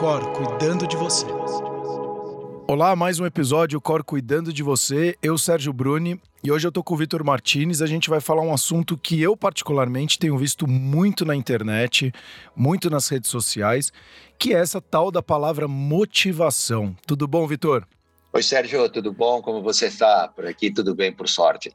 Cor 0.00 0.32
cuidando 0.32 0.86
de 0.86 0.96
você. 0.96 1.26
Olá, 2.66 2.96
mais 2.96 3.20
um 3.20 3.26
episódio 3.26 3.78
Cor 3.82 4.02
cuidando 4.02 4.50
de 4.50 4.62
você. 4.62 5.14
Eu, 5.22 5.36
Sérgio 5.36 5.74
Bruni, 5.74 6.18
e 6.42 6.50
hoje 6.50 6.66
eu 6.66 6.72
tô 6.72 6.82
com 6.82 6.94
o 6.94 6.96
Vitor 6.96 7.22
Martinez. 7.22 7.82
A 7.82 7.86
gente 7.86 8.08
vai 8.08 8.18
falar 8.18 8.40
um 8.40 8.50
assunto 8.50 8.96
que 8.96 9.20
eu 9.20 9.36
particularmente 9.36 10.18
tenho 10.18 10.38
visto 10.38 10.66
muito 10.66 11.26
na 11.26 11.36
internet, 11.36 12.14
muito 12.56 12.88
nas 12.88 13.10
redes 13.10 13.28
sociais, 13.28 13.92
que 14.38 14.54
é 14.54 14.58
essa 14.58 14.80
tal 14.80 15.10
da 15.10 15.22
palavra 15.22 15.68
motivação. 15.68 16.96
Tudo 17.06 17.28
bom, 17.28 17.46
Vitor? 17.46 17.86
Oi, 18.32 18.42
Sérgio, 18.42 18.88
tudo 18.88 19.12
bom? 19.12 19.42
Como 19.42 19.62
você 19.62 19.88
está? 19.88 20.28
Por 20.28 20.46
aqui 20.46 20.72
tudo 20.72 20.94
bem, 20.94 21.12
por 21.12 21.28
sorte. 21.28 21.74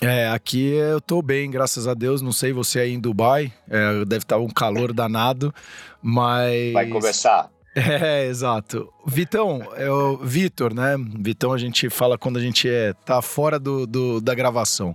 É, 0.00 0.28
aqui 0.28 0.74
eu 0.74 1.00
tô 1.00 1.20
bem, 1.20 1.50
graças 1.50 1.88
a 1.88 1.94
Deus. 1.94 2.22
Não 2.22 2.30
sei 2.30 2.52
você 2.52 2.78
aí 2.78 2.92
em 2.92 3.00
Dubai, 3.00 3.52
é, 3.68 4.04
deve 4.04 4.22
estar 4.22 4.38
um 4.38 4.48
calor 4.48 4.92
danado, 4.92 5.52
mas. 6.00 6.72
Vai 6.72 6.86
começar. 6.86 7.53
É, 7.84 8.26
exato. 8.26 8.92
Vitão, 9.04 9.60
é 9.76 9.90
o 9.90 10.16
Vitor, 10.18 10.72
né? 10.72 10.96
Vitão 11.18 11.52
a 11.52 11.58
gente 11.58 11.90
fala 11.90 12.16
quando 12.16 12.36
a 12.36 12.40
gente 12.40 12.68
é, 12.68 12.92
tá 12.92 13.20
fora 13.20 13.58
do, 13.58 13.84
do 13.86 14.20
da 14.20 14.32
gravação. 14.34 14.94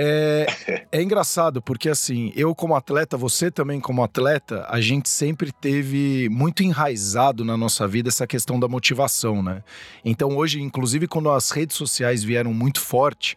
É, 0.00 0.46
é 0.90 1.02
engraçado 1.02 1.60
porque, 1.60 1.88
assim, 1.88 2.32
eu 2.36 2.54
como 2.54 2.74
atleta, 2.74 3.16
você 3.16 3.50
também 3.50 3.80
como 3.80 4.02
atleta, 4.02 4.64
a 4.70 4.80
gente 4.80 5.08
sempre 5.08 5.52
teve 5.52 6.28
muito 6.30 6.62
enraizado 6.62 7.44
na 7.44 7.56
nossa 7.56 7.86
vida 7.86 8.08
essa 8.08 8.26
questão 8.26 8.58
da 8.58 8.68
motivação, 8.68 9.42
né? 9.42 9.62
Então, 10.04 10.36
hoje, 10.36 10.62
inclusive, 10.62 11.08
quando 11.08 11.30
as 11.30 11.50
redes 11.50 11.76
sociais 11.76 12.22
vieram 12.22 12.54
muito 12.54 12.80
forte, 12.80 13.36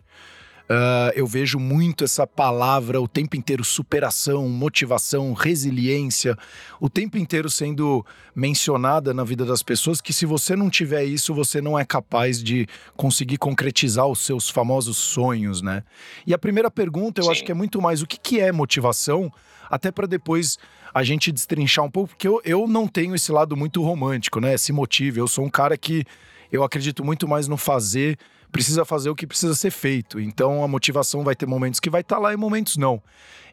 Uh, 0.71 1.11
eu 1.15 1.27
vejo 1.27 1.59
muito 1.59 2.05
essa 2.05 2.25
palavra 2.25 3.01
o 3.01 3.07
tempo 3.07 3.35
inteiro: 3.35 3.61
superação, 3.61 4.47
motivação, 4.47 5.33
resiliência, 5.33 6.37
o 6.79 6.89
tempo 6.89 7.17
inteiro 7.17 7.49
sendo 7.49 8.05
mencionada 8.33 9.13
na 9.13 9.25
vida 9.25 9.43
das 9.43 9.61
pessoas. 9.61 9.99
Que 9.99 10.13
se 10.13 10.25
você 10.25 10.55
não 10.55 10.69
tiver 10.69 11.03
isso, 11.03 11.33
você 11.33 11.59
não 11.59 11.77
é 11.77 11.83
capaz 11.83 12.41
de 12.41 12.67
conseguir 12.95 13.37
concretizar 13.37 14.07
os 14.07 14.19
seus 14.19 14.49
famosos 14.49 14.95
sonhos, 14.95 15.61
né? 15.61 15.83
E 16.25 16.33
a 16.33 16.37
primeira 16.37 16.71
pergunta, 16.71 17.19
eu 17.19 17.25
Sim. 17.25 17.31
acho 17.31 17.43
que 17.43 17.51
é 17.51 17.55
muito 17.55 17.81
mais 17.81 18.01
o 18.01 18.07
que, 18.07 18.17
que 18.17 18.39
é 18.39 18.49
motivação, 18.49 19.29
até 19.69 19.91
para 19.91 20.07
depois 20.07 20.57
a 20.93 21.03
gente 21.03 21.33
destrinchar 21.33 21.83
um 21.83 21.91
pouco, 21.91 22.09
porque 22.09 22.27
eu, 22.27 22.41
eu 22.45 22.65
não 22.65 22.87
tenho 22.87 23.13
esse 23.13 23.29
lado 23.29 23.57
muito 23.57 23.83
romântico, 23.83 24.39
né? 24.39 24.55
Se 24.55 24.71
motive. 24.71 25.19
Eu 25.19 25.27
sou 25.27 25.43
um 25.43 25.49
cara 25.49 25.77
que 25.77 26.05
eu 26.49 26.63
acredito 26.63 27.03
muito 27.03 27.27
mais 27.27 27.49
no 27.49 27.57
fazer 27.57 28.17
precisa 28.51 28.83
fazer 28.85 29.09
o 29.09 29.15
que 29.15 29.25
precisa 29.25 29.55
ser 29.55 29.71
feito. 29.71 30.19
Então 30.19 30.63
a 30.63 30.67
motivação 30.67 31.23
vai 31.23 31.35
ter 31.35 31.45
momentos 31.45 31.79
que 31.79 31.89
vai 31.89 32.01
estar 32.01 32.17
tá 32.17 32.21
lá 32.21 32.33
e 32.33 32.37
momentos 32.37 32.77
não. 32.77 33.01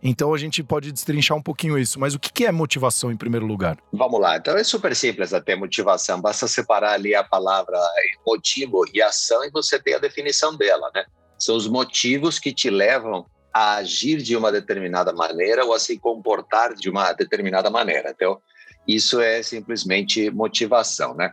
Então 0.02 0.32
a 0.32 0.38
gente 0.38 0.62
pode 0.62 0.92
destrinchar 0.92 1.36
um 1.36 1.42
pouquinho 1.42 1.78
isso. 1.78 1.98
Mas 1.98 2.14
o 2.14 2.18
que 2.18 2.44
é 2.44 2.52
motivação 2.52 3.10
em 3.10 3.16
primeiro 3.16 3.46
lugar? 3.46 3.78
Vamos 3.92 4.20
lá. 4.20 4.36
Então 4.36 4.56
é 4.56 4.64
super 4.64 4.94
simples 4.94 5.32
até 5.32 5.56
motivação. 5.56 6.20
Basta 6.20 6.46
separar 6.46 6.92
ali 6.92 7.14
a 7.14 7.24
palavra 7.24 7.78
motivo 8.26 8.84
e 8.92 9.00
ação 9.00 9.44
e 9.44 9.50
você 9.50 9.78
tem 9.78 9.94
a 9.94 9.98
definição 9.98 10.56
dela, 10.56 10.90
né? 10.94 11.04
São 11.38 11.56
os 11.56 11.68
motivos 11.68 12.38
que 12.38 12.52
te 12.52 12.68
levam 12.68 13.26
a 13.52 13.76
agir 13.76 14.18
de 14.18 14.36
uma 14.36 14.52
determinada 14.52 15.12
maneira 15.12 15.64
ou 15.64 15.72
a 15.72 15.78
se 15.78 15.98
comportar 15.98 16.74
de 16.74 16.90
uma 16.90 17.12
determinada 17.12 17.70
maneira. 17.70 18.10
Então, 18.10 18.40
isso 18.86 19.20
é 19.20 19.42
simplesmente 19.42 20.30
motivação, 20.30 21.14
né? 21.14 21.32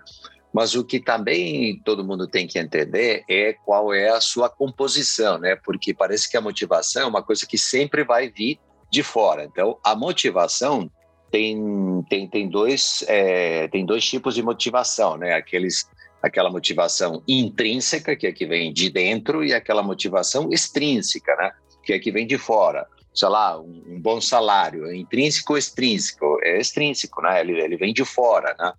Mas 0.56 0.74
o 0.74 0.86
que 0.86 1.02
também 1.02 1.82
todo 1.84 2.06
mundo 2.06 2.30
tem 2.30 2.48
que 2.48 2.58
entender 2.58 3.26
é 3.30 3.52
qual 3.52 3.94
é 3.94 4.08
a 4.08 4.22
sua 4.22 4.48
composição, 4.48 5.38
né? 5.38 5.58
Porque 5.58 5.94
parece 5.94 6.32
que 6.32 6.38
a 6.38 6.42
motivação 6.42 7.02
é 7.02 7.06
uma 7.06 7.22
coisa 7.22 7.46
que 7.46 7.58
sempre 7.58 8.06
vai 8.06 8.30
vir 8.30 8.58
de 8.90 9.04
fora. 9.04 9.44
Então, 9.44 9.78
a 9.84 9.94
motivação 9.94 10.90
tem, 11.30 12.02
tem, 12.10 12.26
tem, 12.30 12.48
dois, 12.48 13.04
é, 13.10 13.68
tem 13.68 13.86
dois 13.86 14.06
tipos 14.06 14.34
de 14.34 14.42
motivação, 14.42 15.18
né? 15.18 15.34
Aqueles, 15.34 15.90
aquela 16.24 16.50
motivação 16.50 17.22
intrínseca, 17.28 18.16
que 18.16 18.26
é 18.26 18.32
que 18.32 18.46
vem 18.46 18.72
de 18.72 18.90
dentro, 18.90 19.44
e 19.44 19.54
aquela 19.54 19.84
motivação 19.84 20.54
extrínseca, 20.54 21.36
né? 21.36 21.52
Que 21.84 21.92
é 21.92 22.00
que 22.00 22.14
vem 22.14 22.26
de 22.26 22.38
fora. 22.38 22.88
Sei 23.16 23.30
lá, 23.30 23.60
um, 23.60 23.84
um 23.88 24.00
bom 24.02 24.20
salário, 24.20 24.86
é 24.88 24.96
intrínseco 24.96 25.54
ou 25.54 25.58
extrínseco? 25.58 26.38
É 26.44 26.60
extrínseco, 26.60 27.22
né? 27.22 27.40
Ele, 27.40 27.60
ele 27.62 27.78
vem 27.78 27.94
de 27.94 28.04
fora, 28.04 28.54
né? 28.60 28.74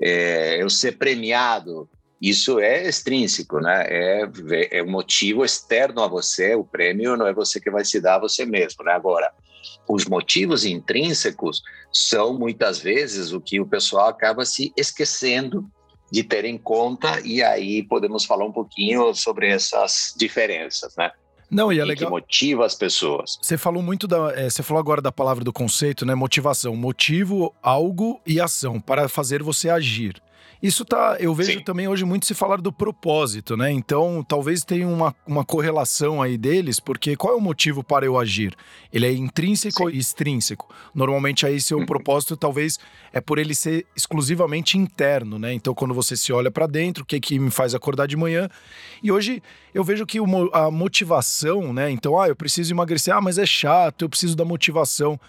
é, 0.00 0.62
eu 0.62 0.70
ser 0.70 0.96
premiado, 0.96 1.88
isso 2.20 2.58
é 2.58 2.88
extrínseco, 2.88 3.60
né? 3.60 3.84
É, 3.88 4.28
é 4.72 4.82
um 4.82 4.90
motivo 4.90 5.44
externo 5.44 6.02
a 6.02 6.08
você, 6.08 6.54
o 6.54 6.64
prêmio 6.64 7.16
não 7.16 7.26
é 7.26 7.32
você 7.32 7.60
que 7.60 7.70
vai 7.70 7.84
se 7.84 8.00
dar 8.00 8.16
a 8.16 8.20
você 8.20 8.44
mesmo, 8.44 8.84
né? 8.84 8.92
Agora, 8.92 9.30
os 9.88 10.04
motivos 10.04 10.64
intrínsecos 10.64 11.62
são 11.92 12.38
muitas 12.38 12.78
vezes 12.78 13.32
o 13.32 13.40
que 13.40 13.60
o 13.60 13.66
pessoal 13.66 14.08
acaba 14.08 14.44
se 14.44 14.72
esquecendo 14.76 15.68
de 16.10 16.22
ter 16.22 16.44
em 16.44 16.56
conta 16.56 17.20
e 17.20 17.42
aí 17.42 17.82
podemos 17.82 18.24
falar 18.24 18.46
um 18.46 18.52
pouquinho 18.52 19.14
sobre 19.14 19.48
essas 19.48 20.14
diferenças, 20.16 20.94
né? 20.96 21.10
Não, 21.50 21.72
e 21.72 21.78
é 21.78 21.82
e 21.82 21.84
legal. 21.84 22.06
que 22.06 22.10
motiva 22.10 22.66
as 22.66 22.74
pessoas. 22.74 23.38
Você 23.40 23.56
falou 23.56 23.82
muito 23.82 24.06
da. 24.06 24.32
É, 24.34 24.50
você 24.50 24.62
falou 24.62 24.80
agora 24.80 25.00
da 25.00 25.10
palavra 25.10 25.42
do 25.42 25.52
conceito, 25.52 26.04
né? 26.04 26.14
Motivação. 26.14 26.76
Motivo, 26.76 27.54
algo 27.62 28.20
e 28.26 28.40
ação 28.40 28.80
para 28.80 29.08
fazer 29.08 29.42
você 29.42 29.70
agir. 29.70 30.20
Isso 30.60 30.84
tá, 30.84 31.16
eu 31.20 31.32
vejo 31.32 31.52
Sim. 31.52 31.60
também 31.60 31.86
hoje 31.86 32.04
muito 32.04 32.26
se 32.26 32.34
falar 32.34 32.60
do 32.60 32.72
propósito, 32.72 33.56
né? 33.56 33.70
Então, 33.70 34.24
talvez 34.26 34.64
tenha 34.64 34.88
uma, 34.88 35.14
uma 35.24 35.44
correlação 35.44 36.20
aí 36.20 36.36
deles, 36.36 36.80
porque 36.80 37.14
qual 37.14 37.34
é 37.34 37.36
o 37.36 37.40
motivo 37.40 37.84
para 37.84 38.04
eu 38.04 38.18
agir? 38.18 38.56
Ele 38.92 39.06
é 39.06 39.12
intrínseco 39.12 39.88
Sim. 39.88 39.94
e 39.94 39.98
extrínseco. 39.98 40.68
Normalmente 40.92 41.46
aí 41.46 41.60
seu 41.60 41.78
uhum. 41.78 41.86
propósito 41.86 42.36
talvez 42.36 42.76
é 43.12 43.20
por 43.20 43.38
ele 43.38 43.54
ser 43.54 43.86
exclusivamente 43.94 44.76
interno, 44.76 45.38
né? 45.38 45.52
Então, 45.52 45.72
quando 45.74 45.94
você 45.94 46.16
se 46.16 46.32
olha 46.32 46.50
para 46.50 46.66
dentro, 46.66 47.04
o 47.04 47.06
que 47.06 47.20
que 47.20 47.38
me 47.38 47.52
faz 47.52 47.72
acordar 47.72 48.06
de 48.08 48.16
manhã? 48.16 48.48
E 49.00 49.12
hoje 49.12 49.40
eu 49.72 49.84
vejo 49.84 50.04
que 50.04 50.18
a 50.52 50.70
motivação, 50.72 51.72
né? 51.72 51.88
Então, 51.88 52.18
ah, 52.20 52.26
eu 52.26 52.34
preciso 52.34 52.72
emagrecer, 52.72 53.14
ah, 53.14 53.20
mas 53.20 53.38
é 53.38 53.46
chato, 53.46 54.02
eu 54.02 54.08
preciso 54.08 54.34
da 54.34 54.44
motivação. 54.44 55.20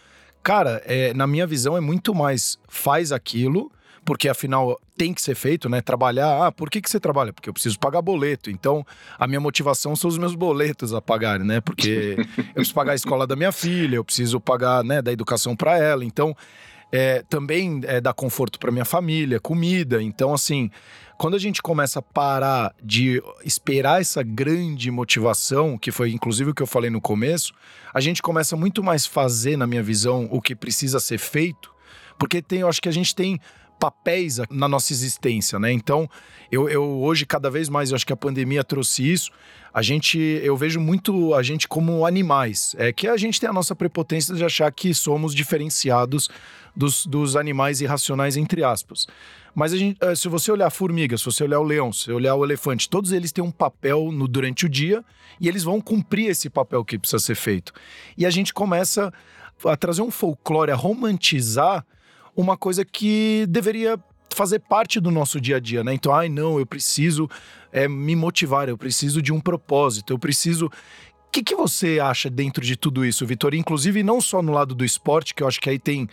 Cara, 0.42 0.82
é, 0.86 1.14
na 1.14 1.28
minha 1.28 1.46
visão 1.46 1.78
é 1.78 1.82
muito 1.82 2.16
mais 2.16 2.58
faz 2.68 3.12
aquilo 3.12 3.72
porque 4.10 4.28
afinal 4.28 4.76
tem 4.98 5.14
que 5.14 5.22
ser 5.22 5.36
feito, 5.36 5.70
né? 5.70 5.82
Trabalhar. 5.82 6.48
Ah, 6.48 6.52
por 6.52 6.68
que, 6.68 6.82
que 6.82 6.90
você 6.90 7.00
trabalha? 7.00 7.32
Porque 7.32 7.48
eu 7.48 7.54
preciso 7.54 7.78
pagar 7.78 8.02
boleto. 8.02 8.50
Então, 8.50 8.84
a 9.20 9.28
minha 9.28 9.40
motivação 9.40 9.96
são 9.96 10.08
os 10.08 10.18
meus 10.18 10.34
boletos 10.34 10.96
a 10.96 11.00
pagar, 11.00 11.40
né? 11.42 11.62
Porque 11.62 12.16
eu 12.18 12.54
preciso 12.56 12.74
pagar 12.74 12.94
a 12.94 12.96
escola 12.96 13.28
da 13.28 13.36
minha 13.36 13.52
filha, 13.52 13.98
eu 13.98 14.04
preciso 14.04 14.40
pagar, 14.40 14.84
né, 14.84 15.00
da 15.00 15.12
educação 15.12 15.56
para 15.56 15.78
ela. 15.78 16.04
Então, 16.04 16.36
é, 16.92 17.24
também 17.30 17.82
é 17.84 18.02
dar 18.02 18.16
conforto 18.16 18.58
para 18.58 18.72
minha 18.72 18.84
família, 18.84 19.40
comida. 19.40 20.02
Então, 20.02 20.34
assim, 20.34 20.72
quando 21.16 21.36
a 21.36 21.40
gente 21.40 21.62
começa 21.62 22.00
a 22.00 22.02
parar 22.02 22.74
de 22.84 23.22
esperar 23.46 24.02
essa 24.02 24.24
grande 24.24 24.90
motivação, 24.90 25.78
que 25.78 25.92
foi 25.92 26.10
inclusive 26.10 26.50
o 26.50 26.56
que 26.56 26.64
eu 26.64 26.68
falei 26.68 26.90
no 26.90 27.00
começo, 27.00 27.54
a 27.94 28.02
gente 28.02 28.24
começa 28.24 28.56
muito 28.56 28.84
mais 28.84 29.06
fazer, 29.06 29.56
na 29.56 29.68
minha 29.68 29.84
visão, 29.84 30.28
o 30.32 30.42
que 30.42 30.56
precisa 30.56 31.00
ser 31.00 31.20
feito. 31.20 31.78
Porque 32.18 32.42
tem, 32.42 32.60
eu 32.60 32.68
acho 32.68 32.82
que 32.82 32.90
a 32.90 32.92
gente 32.92 33.16
tem 33.16 33.40
papéis 33.80 34.40
na 34.50 34.68
nossa 34.68 34.92
existência, 34.92 35.58
né? 35.58 35.72
Então, 35.72 36.10
eu, 36.52 36.68
eu 36.68 36.84
hoje, 37.02 37.26
cada 37.26 37.50
vez 37.50 37.70
mais, 37.70 37.92
eu 37.92 37.96
acho 37.96 38.06
que 38.06 38.14
a 38.14 38.18
pandemia 38.18 38.64
trouxe 38.64 39.10
isso. 39.10 39.32
A 39.74 39.82
gente, 39.82 40.20
eu 40.20 40.58
vejo 40.58 40.80
muito 40.80 41.34
a 41.34 41.42
gente 41.42 41.68
como 41.68 42.06
animais. 42.06 42.76
É 42.78 42.92
que 42.92 43.08
a 43.08 43.16
gente 43.16 43.40
tem 43.40 43.50
a 43.50 43.54
nossa 43.54 43.76
prepotência 43.76 44.36
de 44.36 44.44
achar 44.44 44.72
que 44.72 44.94
somos 44.94 45.34
diferenciados 45.34 46.30
dos, 46.76 47.06
dos 47.06 47.36
animais 47.36 47.80
irracionais, 47.82 48.36
entre 48.36 48.64
aspas. 48.64 49.08
Mas 49.56 49.72
gente, 49.72 49.98
eh, 50.02 50.16
se 50.16 50.28
você 50.28 50.52
olhar 50.52 50.68
a 50.68 50.72
formiga, 50.72 51.18
se 51.18 51.26
você 51.26 51.44
olhar 51.44 51.60
o 51.60 51.64
leão, 51.64 51.92
se 51.92 52.06
você 52.06 52.14
olhar 52.14 52.36
o 52.36 52.44
elefante, 52.44 52.90
todos 52.90 53.12
eles 53.12 53.32
têm 53.32 53.44
um 53.44 53.52
papel 53.52 54.12
no, 54.12 54.28
durante 54.28 54.66
o 54.66 54.70
dia 54.70 55.04
e 55.40 55.48
eles 55.48 55.64
vão 55.64 55.82
cumprir 55.82 56.30
esse 56.30 56.50
papel 56.50 56.84
que 56.84 56.98
precisa 56.98 57.20
ser 57.20 57.36
feito. 57.36 57.74
E 58.18 58.26
a 58.26 58.30
gente 58.30 58.54
começa 58.54 59.12
a 59.66 59.76
trazer 59.76 60.02
um 60.02 60.12
folclore, 60.12 60.72
a 60.72 60.76
romantizar 60.76 61.86
uma 62.40 62.56
coisa 62.56 62.86
que 62.86 63.46
deveria 63.50 64.00
fazer 64.34 64.60
parte 64.60 65.00
do 65.00 65.12
nosso 65.12 65.42
dia 65.42 65.58
a 65.58 65.60
dia, 65.60 65.84
né? 65.84 65.94
Então, 65.94 66.14
ai, 66.14 66.30
não, 66.30 66.58
eu 66.58 66.66
preciso 66.66 67.30
é, 67.72 67.88
me 67.88 68.16
motivar, 68.16 68.70
eu 68.70 68.78
preciso 68.78 69.22
de 69.22 69.34
um 69.34 69.42
propósito, 69.42 70.14
eu 70.14 70.20
preciso. 70.20 70.68
O 70.68 71.32
que, 71.32 71.44
que 71.44 71.56
você 71.56 72.00
acha 72.00 72.30
dentro 72.30 72.64
de 72.64 72.78
tudo 72.78 73.06
isso, 73.06 73.26
Vitor? 73.26 73.54
Inclusive, 73.54 74.02
não 74.04 74.22
só 74.22 74.42
no 74.42 74.54
lado 74.54 74.74
do 74.74 74.86
esporte, 74.86 75.36
que 75.36 75.44
eu 75.44 75.48
acho 75.48 75.60
que 75.60 75.70
aí 75.70 75.78
tem. 75.78 76.08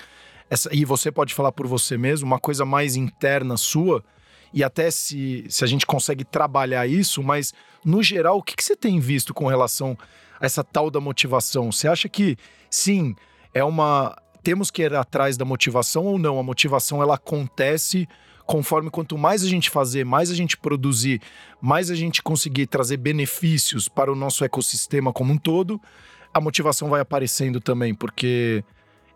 Essa, 0.50 0.68
e 0.74 0.84
você 0.84 1.12
pode 1.12 1.32
falar 1.32 1.52
por 1.52 1.66
você 1.66 1.96
mesmo, 1.96 2.26
uma 2.26 2.38
coisa 2.38 2.64
mais 2.64 2.96
interna 2.96 3.56
sua, 3.56 4.04
e 4.52 4.64
até 4.64 4.90
se, 4.90 5.44
se 5.48 5.62
a 5.62 5.66
gente 5.66 5.86
consegue 5.86 6.24
trabalhar 6.24 6.86
isso, 6.86 7.22
mas 7.22 7.54
no 7.84 8.02
geral, 8.02 8.38
o 8.38 8.42
que, 8.42 8.56
que 8.56 8.64
você 8.64 8.76
tem 8.76 8.98
visto 8.98 9.32
com 9.32 9.46
relação 9.46 9.96
a 10.40 10.46
essa 10.46 10.64
tal 10.64 10.90
da 10.90 11.00
motivação? 11.00 11.70
Você 11.70 11.88
acha 11.88 12.08
que, 12.08 12.36
sim, 12.70 13.14
é 13.54 13.64
uma 13.64 14.16
temos 14.46 14.70
que 14.70 14.82
ir 14.82 14.94
atrás 14.94 15.36
da 15.36 15.44
motivação 15.44 16.04
ou 16.04 16.20
não. 16.20 16.38
A 16.38 16.42
motivação 16.42 17.02
ela 17.02 17.16
acontece 17.16 18.08
conforme 18.46 18.90
quanto 18.90 19.18
mais 19.18 19.42
a 19.42 19.48
gente 19.48 19.68
fazer, 19.68 20.04
mais 20.04 20.30
a 20.30 20.36
gente 20.36 20.56
produzir, 20.56 21.20
mais 21.60 21.90
a 21.90 21.96
gente 21.96 22.22
conseguir 22.22 22.68
trazer 22.68 22.96
benefícios 22.96 23.88
para 23.88 24.12
o 24.12 24.14
nosso 24.14 24.44
ecossistema 24.44 25.12
como 25.12 25.32
um 25.32 25.36
todo, 25.36 25.80
a 26.32 26.40
motivação 26.40 26.88
vai 26.88 27.00
aparecendo 27.00 27.60
também, 27.60 27.92
porque 27.92 28.62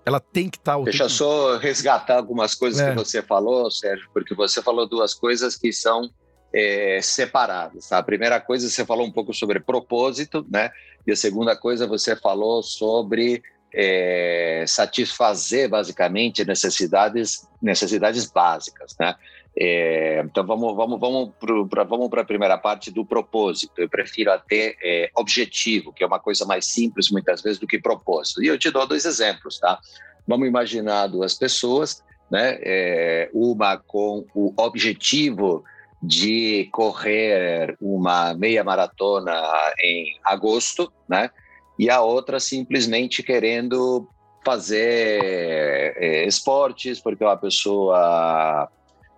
ela 0.05 0.19
tem 0.19 0.51
que 0.51 0.59
estar... 0.59 0.77
Tá 0.77 0.83
Deixa 0.83 1.05
tempo... 1.05 1.11
só 1.11 1.59
resgatar 1.59 2.17
algumas 2.17 2.57
coisas 2.57 2.81
é. 2.81 2.91
que 2.91 2.97
você 2.97 3.23
falou, 3.23 3.71
Sérgio, 3.71 4.09
porque 4.13 4.35
você 4.35 4.61
falou 4.61 4.85
duas 4.85 5.15
coisas 5.15 5.55
que 5.55 5.73
são 5.73 6.11
é, 6.53 6.99
separadas. 7.01 7.89
Tá? 7.89 7.99
A 7.99 8.03
primeira 8.03 8.41
coisa, 8.41 8.69
você 8.69 8.85
falou 8.85 9.07
um 9.07 9.13
pouco 9.13 9.33
sobre 9.33 9.61
propósito, 9.61 10.45
né? 10.51 10.73
E 11.07 11.13
a 11.13 11.17
segunda 11.17 11.55
coisa, 11.55 11.87
você 11.87 12.17
falou 12.17 12.65
sobre 12.65 13.45
é, 13.73 14.65
satisfazer 14.67 15.69
basicamente 15.69 16.45
necessidades 16.45 17.49
necessidades 17.63 18.31
básicas, 18.31 18.97
né? 18.99 19.15
É, 19.57 20.23
então 20.25 20.47
vamos 20.47 20.77
vamos 20.77 21.01
vamos 21.01 22.09
para 22.09 22.23
a 22.23 22.25
primeira 22.25 22.57
parte 22.57 22.91
do 22.91 23.05
propósito. 23.05 23.73
Eu 23.77 23.89
prefiro 23.89 24.31
até 24.33 24.77
é, 24.83 25.11
objetivo, 25.17 25.93
que 25.93 26.05
é 26.05 26.07
uma 26.07 26.21
coisa 26.21 26.45
mais 26.47 26.67
simples 26.67 27.11
muitas 27.11 27.43
vezes 27.43 27.59
do 27.59 27.67
que 27.67 27.79
propósito. 27.79 28.43
E 28.43 28.47
eu 28.47 28.59
te 28.59 28.71
dou 28.71 28.87
dois 28.87 29.05
exemplos, 29.05 29.59
tá? 29.59 29.79
Vamos 30.27 30.47
imaginar 30.47 31.09
duas 31.09 31.35
pessoas, 31.35 32.03
né? 32.31 32.59
É, 32.63 33.31
uma 33.33 33.77
com 33.77 34.25
o 34.35 34.55
objetivo 34.57 35.65
de 36.03 36.69
correr 36.73 37.77
uma 37.81 38.33
meia 38.35 38.65
maratona 38.65 39.35
em 39.83 40.17
agosto, 40.25 40.91
né? 41.09 41.31
E 41.81 41.89
a 41.89 42.03
outra 42.03 42.39
simplesmente 42.39 43.23
querendo 43.23 44.07
fazer 44.45 45.95
é, 45.97 46.27
esportes, 46.27 47.01
porque 47.01 47.25
é 47.25 47.27
uma 47.27 47.39
pessoa 47.39 48.69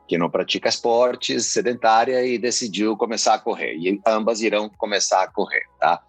que 0.06 0.16
não 0.16 0.30
pratica 0.30 0.68
esportes, 0.68 1.46
sedentária, 1.46 2.24
e 2.24 2.38
decidiu 2.38 2.96
começar 2.96 3.34
a 3.34 3.38
correr. 3.40 3.74
E 3.74 4.00
ambas 4.06 4.42
irão 4.42 4.70
começar 4.78 5.24
a 5.24 5.26
correr, 5.26 5.64
tá? 5.80 6.00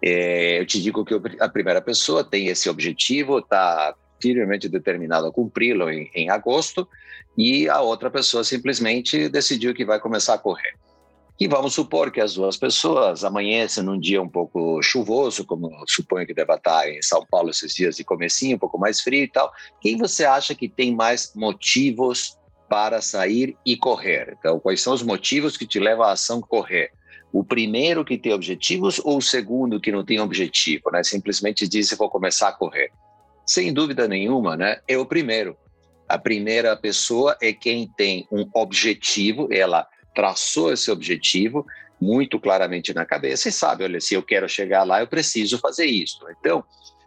É, 0.00 0.58
eu 0.58 0.64
te 0.64 0.80
digo 0.80 1.04
que 1.04 1.20
a 1.40 1.48
primeira 1.50 1.82
pessoa 1.82 2.24
tem 2.24 2.46
esse 2.46 2.70
objetivo, 2.70 3.40
está 3.40 3.94
firmemente 4.18 4.66
determinada 4.66 5.28
a 5.28 5.32
cumpri-lo 5.32 5.90
em, 5.90 6.10
em 6.14 6.30
agosto, 6.30 6.88
e 7.36 7.68
a 7.68 7.82
outra 7.82 8.10
pessoa 8.10 8.42
simplesmente 8.44 9.28
decidiu 9.28 9.74
que 9.74 9.84
vai 9.84 10.00
começar 10.00 10.32
a 10.32 10.38
correr. 10.38 10.74
E 11.40 11.46
vamos 11.46 11.74
supor 11.74 12.10
que 12.10 12.20
as 12.20 12.34
duas 12.34 12.56
pessoas 12.56 13.22
amanhecem 13.22 13.84
num 13.84 13.98
dia 13.98 14.20
um 14.20 14.28
pouco 14.28 14.82
chuvoso, 14.82 15.44
como 15.44 15.70
suponho 15.86 16.26
que 16.26 16.34
deva 16.34 16.56
estar 16.56 16.90
em 16.90 17.00
São 17.00 17.24
Paulo 17.24 17.50
esses 17.50 17.72
dias 17.72 17.96
de 17.96 18.02
comecinho, 18.02 18.56
um 18.56 18.58
pouco 18.58 18.76
mais 18.76 19.00
frio 19.00 19.22
e 19.22 19.28
tal. 19.28 19.52
Quem 19.80 19.96
você 19.96 20.24
acha 20.24 20.52
que 20.52 20.68
tem 20.68 20.92
mais 20.92 21.32
motivos 21.36 22.36
para 22.68 23.00
sair 23.00 23.56
e 23.64 23.76
correr? 23.76 24.36
Então, 24.36 24.58
quais 24.58 24.80
são 24.80 24.92
os 24.92 25.02
motivos 25.02 25.56
que 25.56 25.64
te 25.64 25.78
levam 25.78 26.06
à 26.06 26.12
ação 26.12 26.40
correr? 26.40 26.90
O 27.32 27.44
primeiro 27.44 28.04
que 28.04 28.18
tem 28.18 28.32
objetivos 28.32 29.00
ou 29.04 29.18
o 29.18 29.22
segundo 29.22 29.80
que 29.80 29.92
não 29.92 30.04
tem 30.04 30.18
objetivo, 30.18 30.90
né? 30.90 31.04
Simplesmente 31.04 31.68
diz 31.68 31.94
vou 31.96 32.10
começar 32.10 32.48
a 32.48 32.52
correr. 32.52 32.90
Sem 33.46 33.72
dúvida 33.72 34.08
nenhuma, 34.08 34.56
né? 34.56 34.80
É 34.88 34.98
o 34.98 35.06
primeiro. 35.06 35.56
A 36.08 36.18
primeira 36.18 36.74
pessoa 36.74 37.36
é 37.40 37.52
quem 37.52 37.86
tem 37.96 38.26
um 38.32 38.48
objetivo, 38.54 39.46
ela 39.52 39.86
traçou 40.18 40.72
esse 40.72 40.90
objetivo 40.90 41.64
muito 42.00 42.40
claramente 42.40 42.92
na 42.92 43.06
cabeça 43.06 43.48
e 43.48 43.52
sabe, 43.52 43.84
olha, 43.84 44.00
se 44.00 44.14
eu 44.14 44.22
quero 44.22 44.48
chegar 44.48 44.82
lá, 44.82 44.98
eu 44.98 45.06
preciso 45.06 45.60
fazer 45.60 45.86
isso. 45.86 46.18
Então, 46.40 46.64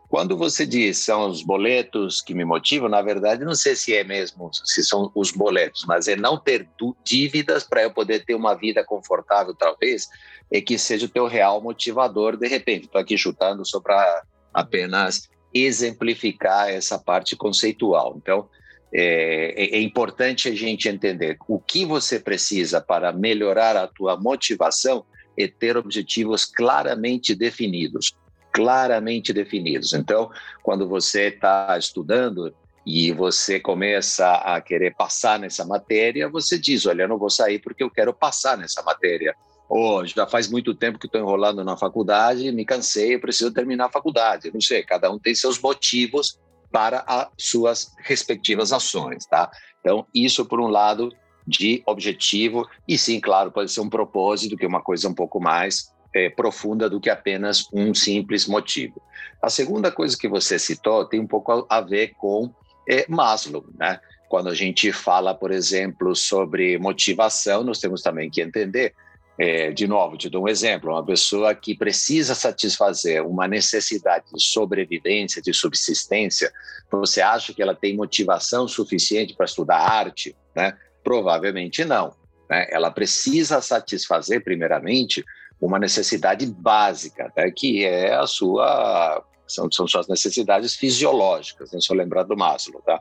quando 0.07 0.37
você 0.37 0.65
diz 0.65 0.99
são 0.99 1.27
os 1.27 1.43
boletos 1.43 2.21
que 2.21 2.33
me 2.33 2.45
motivam, 2.45 2.87
na 2.87 3.01
verdade, 3.01 3.43
não 3.43 3.53
sei 3.53 3.75
se 3.75 3.93
é 3.93 4.05
mesmo, 4.05 4.49
se 4.53 4.81
são 4.81 5.11
os 5.13 5.29
boletos, 5.29 5.83
mas 5.85 6.07
é 6.07 6.15
não 6.15 6.37
ter 6.37 6.69
dívidas 7.03 7.65
para 7.65 7.83
eu 7.83 7.91
poder 7.91 8.23
ter 8.23 8.33
uma 8.33 8.53
vida 8.53 8.81
confortável, 8.81 9.53
talvez, 9.53 10.07
e 10.49 10.61
que 10.61 10.77
seja 10.77 11.05
o 11.05 11.09
teu 11.09 11.27
real 11.27 11.61
motivador, 11.61 12.37
de 12.37 12.47
repente. 12.47 12.85
Estou 12.85 13.01
aqui 13.01 13.17
chutando 13.17 13.65
só 13.65 13.81
para 13.81 14.23
apenas 14.53 15.29
exemplificar 15.53 16.69
essa 16.69 16.97
parte 16.97 17.35
conceitual. 17.35 18.15
Então, 18.15 18.47
é, 18.93 19.53
é, 19.55 19.77
é, 19.77 19.81
importante 19.81 20.49
a 20.49 20.55
gente 20.55 20.89
entender 20.89 21.37
o 21.47 21.59
que 21.59 21.85
você 21.85 22.19
precisa 22.19 22.81
para 22.81 23.13
melhorar 23.13 23.77
a 23.77 23.87
tua 23.87 24.17
motivação 24.17 25.05
e 25.37 25.47
ter 25.47 25.77
objetivos 25.77 26.45
claramente 26.45 27.33
definidos, 27.33 28.13
claramente 28.51 29.31
definidos. 29.31 29.93
Então, 29.93 30.29
quando 30.61 30.89
você 30.89 31.27
está 31.29 31.77
estudando 31.77 32.53
e 32.85 33.13
você 33.13 33.61
começa 33.61 34.33
a 34.35 34.59
querer 34.59 34.93
passar 34.93 35.39
nessa 35.39 35.63
matéria, 35.63 36.27
você 36.27 36.59
diz, 36.59 36.85
olha, 36.85 37.03
eu 37.03 37.07
não 37.07 37.17
vou 37.17 37.29
sair 37.29 37.59
porque 37.59 37.83
eu 37.83 37.89
quero 37.89 38.13
passar 38.13 38.57
nessa 38.57 38.83
matéria. 38.83 39.33
Ou 39.69 40.05
já 40.05 40.27
faz 40.27 40.49
muito 40.49 40.75
tempo 40.75 40.99
que 40.99 41.05
estou 41.05 41.21
enrolando 41.21 41.63
na 41.63 41.77
faculdade, 41.77 42.51
me 42.51 42.65
cansei, 42.65 43.17
preciso 43.17 43.53
terminar 43.53 43.85
a 43.85 43.91
faculdade. 43.91 44.51
Não 44.53 44.59
sei, 44.59 44.83
cada 44.83 45.09
um 45.09 45.17
tem 45.17 45.33
seus 45.33 45.57
motivos 45.61 46.37
para 46.71 47.03
as 47.05 47.27
suas 47.37 47.93
respectivas 47.99 48.71
ações, 48.71 49.25
tá? 49.25 49.51
Então, 49.79 50.05
isso 50.13 50.45
por 50.45 50.59
um 50.59 50.67
lado 50.67 51.11
de 51.45 51.81
objetivo, 51.85 52.67
e 52.87 52.97
sim, 52.97 53.19
claro, 53.19 53.51
pode 53.51 53.71
ser 53.71 53.81
um 53.81 53.89
propósito, 53.89 54.55
que 54.55 54.63
é 54.63 54.67
uma 54.67 54.81
coisa 54.81 55.09
um 55.09 55.13
pouco 55.13 55.39
mais 55.39 55.91
é, 56.13 56.29
profunda 56.29 56.89
do 56.89 56.99
que 56.99 57.09
apenas 57.09 57.67
um 57.73 57.93
simples 57.93 58.47
motivo. 58.47 59.01
A 59.41 59.49
segunda 59.49 59.91
coisa 59.91 60.17
que 60.17 60.27
você 60.27 60.59
citou 60.59 61.05
tem 61.05 61.19
um 61.19 61.27
pouco 61.27 61.65
a, 61.69 61.81
ver 61.81 62.13
com 62.17 62.53
é, 62.87 63.05
Maslow, 63.09 63.65
né? 63.77 63.99
Quando 64.29 64.47
a 64.47 64.55
gente 64.55 64.93
fala, 64.93 65.33
por 65.33 65.51
exemplo, 65.51 66.15
sobre 66.15 66.77
motivação, 66.77 67.63
nós 67.63 67.79
temos 67.79 68.01
também 68.01 68.29
que 68.29 68.41
entender 68.41 68.93
é, 69.43 69.71
de 69.71 69.87
novo, 69.87 70.17
te 70.17 70.29
dou 70.29 70.43
um 70.43 70.47
exemplo: 70.47 70.91
uma 70.91 71.03
pessoa 71.03 71.55
que 71.55 71.75
precisa 71.75 72.35
satisfazer 72.35 73.25
uma 73.25 73.47
necessidade 73.47 74.25
de 74.31 74.39
sobrevivência, 74.39 75.41
de 75.41 75.51
subsistência, 75.51 76.53
você 76.91 77.21
acha 77.21 77.51
que 77.51 77.59
ela 77.59 77.73
tem 77.73 77.97
motivação 77.97 78.67
suficiente 78.67 79.33
para 79.33 79.47
estudar 79.47 79.79
arte? 79.79 80.35
Né? 80.55 80.77
Provavelmente 81.03 81.83
não. 81.83 82.13
Né? 82.47 82.67
Ela 82.69 82.91
precisa 82.91 83.59
satisfazer, 83.61 84.43
primeiramente, 84.43 85.25
uma 85.59 85.79
necessidade 85.79 86.45
básica, 86.45 87.33
né? 87.35 87.49
que 87.49 87.83
é 87.83 88.13
a 88.13 88.27
sua 88.27 89.25
são, 89.53 89.71
são 89.71 89.87
suas 89.87 90.07
necessidades 90.07 90.75
fisiológicas, 90.75 91.71
né? 91.71 91.79
só 91.79 91.93
lembrar 91.93 92.23
do 92.23 92.35
Maslow, 92.35 92.81
tá? 92.81 92.99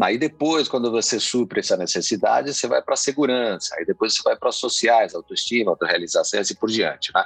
Aí 0.00 0.18
depois, 0.18 0.68
quando 0.68 0.90
você 0.90 1.20
supre 1.20 1.60
essa 1.60 1.76
necessidade, 1.76 2.54
você 2.54 2.66
vai 2.66 2.82
para 2.82 2.94
a 2.94 2.96
segurança, 2.96 3.74
aí 3.76 3.84
depois 3.84 4.14
você 4.14 4.22
vai 4.22 4.36
para 4.36 4.52
sociais, 4.52 5.14
autoestima, 5.14 5.70
autorrealização 5.70 6.38
e 6.38 6.42
assim 6.42 6.54
por 6.54 6.70
diante, 6.70 7.12
né? 7.14 7.24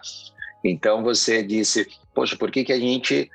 Então 0.65 1.03
você 1.03 1.43
disse, 1.43 1.87
poxa, 2.15 2.37
por 2.37 2.51
que 2.51 2.65
que 2.65 2.73
a 2.73 2.79
gente, 2.79 3.31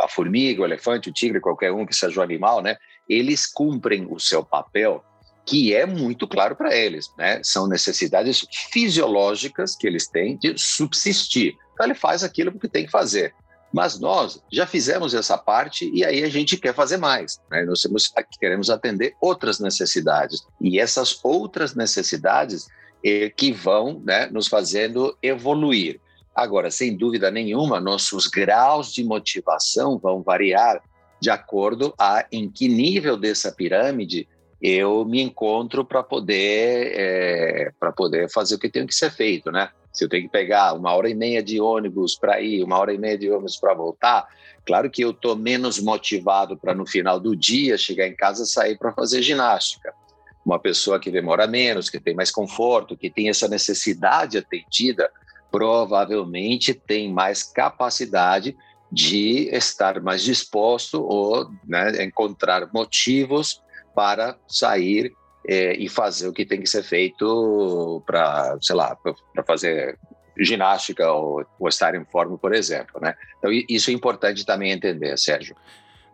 a 0.00 0.08
formiga, 0.08 0.62
o 0.62 0.64
elefante, 0.64 1.08
o 1.08 1.12
tigre, 1.12 1.40
qualquer 1.40 1.72
um 1.72 1.86
que 1.86 1.94
seja 1.94 2.20
um 2.20 2.22
animal, 2.22 2.60
né? 2.60 2.76
Eles 3.08 3.46
cumprem 3.46 4.06
o 4.10 4.18
seu 4.18 4.44
papel 4.44 5.04
que 5.46 5.74
é 5.74 5.84
muito 5.84 6.26
claro 6.26 6.56
para 6.56 6.74
eles, 6.74 7.10
né? 7.18 7.40
São 7.44 7.68
necessidades 7.68 8.46
fisiológicas 8.72 9.76
que 9.76 9.86
eles 9.86 10.08
têm 10.08 10.36
de 10.36 10.58
subsistir. 10.58 11.56
Então 11.74 11.86
ele 11.86 11.94
faz 11.94 12.24
aquilo 12.24 12.58
que 12.58 12.68
tem 12.68 12.86
que 12.86 12.90
fazer. 12.90 13.34
Mas 13.74 13.98
nós 13.98 14.40
já 14.52 14.68
fizemos 14.68 15.14
essa 15.14 15.36
parte 15.36 15.90
e 15.92 16.04
aí 16.04 16.22
a 16.22 16.28
gente 16.28 16.56
quer 16.56 16.72
fazer 16.72 16.96
mais. 16.96 17.40
Né? 17.50 17.64
Nós 17.64 17.82
temos, 17.82 18.08
queremos 18.38 18.70
atender 18.70 19.16
outras 19.20 19.58
necessidades. 19.58 20.46
E 20.60 20.78
essas 20.78 21.18
outras 21.24 21.74
necessidades 21.74 22.68
é 23.04 23.28
que 23.28 23.50
vão 23.50 24.00
né, 24.04 24.28
nos 24.30 24.46
fazendo 24.46 25.18
evoluir. 25.20 26.00
Agora, 26.32 26.70
sem 26.70 26.96
dúvida 26.96 27.32
nenhuma, 27.32 27.80
nossos 27.80 28.28
graus 28.28 28.92
de 28.92 29.02
motivação 29.02 29.98
vão 29.98 30.22
variar 30.22 30.80
de 31.20 31.28
acordo 31.28 31.92
a 31.98 32.24
em 32.30 32.48
que 32.48 32.68
nível 32.68 33.16
dessa 33.16 33.50
pirâmide 33.50 34.28
eu 34.62 35.04
me 35.04 35.20
encontro 35.20 35.84
para 35.84 36.00
poder 36.00 36.92
é, 36.94 37.72
para 37.80 37.90
poder 37.90 38.30
fazer 38.30 38.54
o 38.54 38.58
que 38.58 38.70
tem 38.70 38.86
que 38.86 38.94
ser 38.94 39.10
feito, 39.10 39.50
né? 39.50 39.68
Se 39.94 40.04
eu 40.04 40.08
tenho 40.08 40.24
que 40.24 40.28
pegar 40.28 40.74
uma 40.74 40.92
hora 40.92 41.08
e 41.08 41.14
meia 41.14 41.40
de 41.40 41.60
ônibus 41.60 42.16
para 42.16 42.40
ir, 42.40 42.64
uma 42.64 42.76
hora 42.76 42.92
e 42.92 42.98
meia 42.98 43.16
de 43.16 43.30
ônibus 43.30 43.56
para 43.56 43.72
voltar, 43.72 44.26
claro 44.66 44.90
que 44.90 45.02
eu 45.02 45.12
estou 45.12 45.36
menos 45.36 45.78
motivado 45.78 46.56
para 46.58 46.74
no 46.74 46.84
final 46.84 47.20
do 47.20 47.36
dia 47.36 47.78
chegar 47.78 48.08
em 48.08 48.16
casa 48.16 48.42
e 48.42 48.46
sair 48.46 48.76
para 48.76 48.92
fazer 48.92 49.22
ginástica. 49.22 49.94
Uma 50.44 50.58
pessoa 50.58 50.98
que 50.98 51.12
demora 51.12 51.46
menos, 51.46 51.88
que 51.88 52.00
tem 52.00 52.12
mais 52.12 52.32
conforto, 52.32 52.96
que 52.96 53.08
tem 53.08 53.28
essa 53.28 53.46
necessidade 53.46 54.36
atendida, 54.36 55.08
provavelmente 55.48 56.74
tem 56.74 57.12
mais 57.12 57.44
capacidade 57.44 58.56
de 58.90 59.48
estar 59.52 60.02
mais 60.02 60.22
disposto 60.22 61.00
ou 61.02 61.48
né, 61.64 62.02
encontrar 62.04 62.68
motivos 62.74 63.62
para 63.94 64.36
sair 64.48 65.14
é, 65.46 65.76
e 65.76 65.88
fazer 65.88 66.28
o 66.28 66.32
que 66.32 66.44
tem 66.44 66.60
que 66.60 66.68
ser 66.68 66.82
feito 66.82 68.02
para, 68.06 68.56
sei 68.60 68.74
lá, 68.74 68.96
para 68.96 69.44
fazer 69.44 69.98
ginástica 70.38 71.10
ou, 71.12 71.44
ou, 71.58 71.68
estar 71.68 71.94
em 71.94 72.04
forma, 72.04 72.36
por 72.36 72.54
exemplo, 72.54 73.00
né? 73.00 73.14
Então 73.38 73.50
isso 73.68 73.90
é 73.90 73.92
importante 73.92 74.44
também 74.44 74.72
entender, 74.72 75.16
Sérgio. 75.18 75.54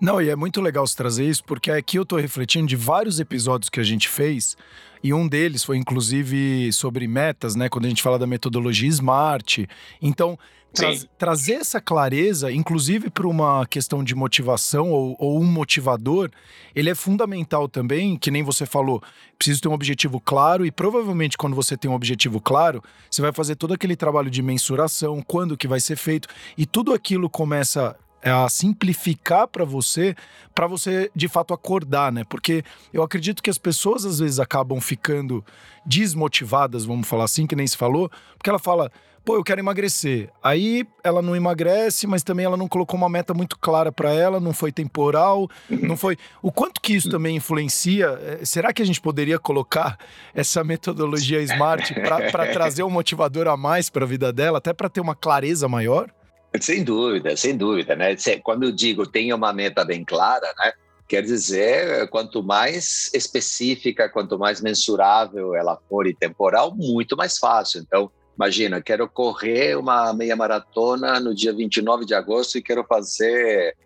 Não, 0.00 0.20
e 0.20 0.30
é 0.30 0.36
muito 0.36 0.60
legal 0.60 0.86
você 0.86 0.96
trazer 0.96 1.24
isso, 1.24 1.44
porque 1.44 1.70
aqui 1.70 1.98
eu 1.98 2.02
estou 2.02 2.18
refletindo 2.18 2.66
de 2.66 2.76
vários 2.76 3.20
episódios 3.20 3.68
que 3.68 3.80
a 3.80 3.84
gente 3.84 4.08
fez, 4.08 4.56
e 5.02 5.12
um 5.14 5.26
deles 5.26 5.64
foi 5.64 5.76
inclusive 5.76 6.72
sobre 6.72 7.06
metas, 7.06 7.54
né? 7.54 7.68
Quando 7.68 7.86
a 7.86 7.88
gente 7.88 8.02
fala 8.02 8.18
da 8.18 8.26
metodologia 8.26 8.88
SMART. 8.88 9.66
Então, 10.00 10.38
tra 10.72 10.92
trazer 11.18 11.54
essa 11.54 11.80
clareza, 11.80 12.52
inclusive 12.52 13.10
para 13.10 13.26
uma 13.26 13.66
questão 13.66 14.04
de 14.04 14.14
motivação 14.14 14.90
ou, 14.90 15.16
ou, 15.18 15.40
um 15.40 15.44
motivador, 15.44 16.30
ele 16.74 16.90
é 16.90 16.94
fundamental 16.94 17.68
também, 17.68 18.16
que 18.16 18.30
nem 18.30 18.42
você 18.42 18.64
falou, 18.64 19.02
preciso 19.36 19.62
ter 19.62 19.68
um 19.68 19.72
objetivo 19.72 20.20
claro, 20.20 20.64
e 20.64 20.70
provavelmente 20.70 21.36
quando 21.36 21.56
você 21.56 21.76
tem 21.76 21.90
um 21.90 21.94
objetivo 21.94 22.40
claro, 22.40 22.82
você 23.10 23.20
vai 23.20 23.32
fazer 23.32 23.56
todo 23.56 23.74
aquele 23.74 23.96
trabalho 23.96 24.30
de 24.30 24.42
mensuração, 24.42 25.22
quando 25.22 25.56
que 25.56 25.66
vai 25.66 25.80
ser 25.80 25.96
feito, 25.96 26.28
e 26.56 26.64
tudo 26.64 26.92
aquilo 26.92 27.28
começa 27.28 27.96
a 28.22 28.48
simplificar 28.48 29.48
para 29.48 29.64
você, 29.64 30.14
para 30.54 30.66
você 30.66 31.10
de 31.14 31.28
fato 31.28 31.54
acordar, 31.54 32.12
né? 32.12 32.24
Porque 32.24 32.62
eu 32.92 33.02
acredito 33.02 33.42
que 33.42 33.50
as 33.50 33.58
pessoas 33.58 34.04
às 34.04 34.18
vezes 34.18 34.38
acabam 34.38 34.80
ficando 34.80 35.44
desmotivadas, 35.84 36.84
vamos 36.84 37.08
falar 37.08 37.24
assim, 37.24 37.46
que 37.46 37.56
nem 37.56 37.66
se 37.66 37.76
falou, 37.76 38.10
porque 38.36 38.50
ela 38.50 38.58
fala, 38.58 38.90
pô, 39.24 39.36
eu 39.36 39.44
quero 39.44 39.60
emagrecer. 39.60 40.30
Aí 40.42 40.86
ela 41.02 41.22
não 41.22 41.34
emagrece, 41.36 42.06
mas 42.06 42.22
também 42.22 42.44
ela 42.44 42.56
não 42.56 42.68
colocou 42.68 42.96
uma 42.96 43.08
meta 43.08 43.32
muito 43.32 43.58
clara 43.58 43.92
para 43.92 44.12
ela, 44.12 44.40
não 44.40 44.52
foi 44.52 44.72
temporal, 44.72 45.48
não 45.68 45.96
foi. 45.96 46.16
O 46.42 46.52
quanto 46.52 46.80
que 46.80 46.94
isso 46.94 47.10
também 47.10 47.36
influencia? 47.36 48.18
Eh, 48.22 48.44
será 48.44 48.72
que 48.72 48.82
a 48.82 48.84
gente 48.84 49.00
poderia 49.00 49.38
colocar 49.38 49.98
essa 50.34 50.62
metodologia 50.64 51.40
Smart 51.42 51.94
para 51.94 52.46
trazer 52.52 52.82
um 52.82 52.90
motivador 52.90 53.48
a 53.48 53.56
mais 53.56 53.88
para 53.90 54.04
a 54.04 54.08
vida 54.08 54.32
dela, 54.32 54.58
até 54.58 54.72
para 54.72 54.88
ter 54.88 55.00
uma 55.00 55.14
clareza 55.14 55.68
maior? 55.68 56.10
Sem 56.58 56.82
dúvida, 56.82 57.36
sem 57.36 57.56
dúvida, 57.56 57.94
né? 57.94 58.16
Quando 58.42 58.64
eu 58.64 58.72
digo 58.72 59.06
tenha 59.06 59.36
uma 59.36 59.52
meta 59.52 59.84
bem 59.84 60.04
clara, 60.04 60.52
né? 60.58 60.72
Quer 61.06 61.22
dizer, 61.22 62.08
quanto 62.08 62.42
mais 62.42 63.10
específica, 63.12 64.08
quanto 64.08 64.38
mais 64.38 64.60
mensurável 64.60 65.54
ela 65.54 65.78
for 65.88 66.06
e 66.06 66.14
temporal, 66.14 66.74
muito 66.74 67.16
mais 67.16 67.36
fácil. 67.38 67.80
Então, 67.80 68.10
imagina, 68.36 68.80
quero 68.80 69.08
correr 69.08 69.76
uma 69.76 70.12
meia 70.12 70.36
maratona 70.36 71.18
no 71.18 71.34
dia 71.34 71.52
29 71.52 72.04
de 72.04 72.14
agosto 72.14 72.58
e 72.58 72.62
quero 72.62 72.84
fazer 72.84 73.76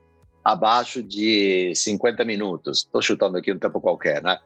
abaixo 0.45 1.03
de 1.03 1.73
50 1.75 2.25
minutos. 2.25 2.81
Estou 2.81 3.01
chutando 3.01 3.39
aqui 3.39 3.53
um 3.53 3.59
tempo 3.59 3.81
qualquer, 3.81 4.23
né? 4.23 4.39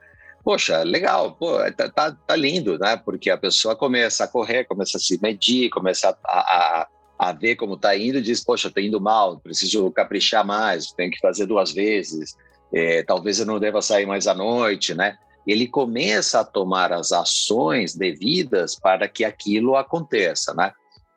Poxa, 0.45 0.83
legal, 0.85 1.33
pô, 1.33 1.59
tá, 1.73 1.89
tá, 1.89 2.13
tá, 2.13 2.37
lindo, 2.37 2.79
né? 2.79 2.97
Porque 2.97 3.29
a 3.29 3.37
pessoa 3.37 3.75
começa 3.75 4.25
a 4.25 4.29
correr, 4.29 4.65
começa 4.65 4.97
a 4.97 5.01
se 5.01 5.21
medir, 5.21 5.69
começa 5.69 6.17
a, 6.25 6.39
a 6.39 6.89
a 7.19 7.33
ver 7.33 7.57
como 7.57 7.75
está 7.75 7.97
indo 7.97 8.23
diz, 8.23 8.45
poxa, 8.45 8.69
estou 8.69 8.83
indo 8.83 9.01
mal, 9.01 9.41
preciso 9.41 9.91
caprichar 9.91 10.47
mais, 10.47 10.93
tenho 10.93 11.11
que 11.11 11.19
fazer 11.19 11.47
duas 11.47 11.73
vezes, 11.73 12.37
é, 12.73 13.03
talvez 13.03 13.41
eu 13.41 13.47
não 13.47 13.59
deva 13.59 13.83
sair 13.83 14.07
mais 14.07 14.27
à 14.27 14.35
noite, 14.35 14.95
né? 14.95 15.17
Ele 15.47 15.67
começa 15.67 16.41
a 16.41 16.45
tomar 16.45 16.93
as 16.93 17.11
ações 17.11 17.95
devidas 17.95 18.79
para 18.79 19.09
que 19.09 19.25
aquilo 19.25 19.77
aconteça, 19.77 20.55
né? 20.55 20.73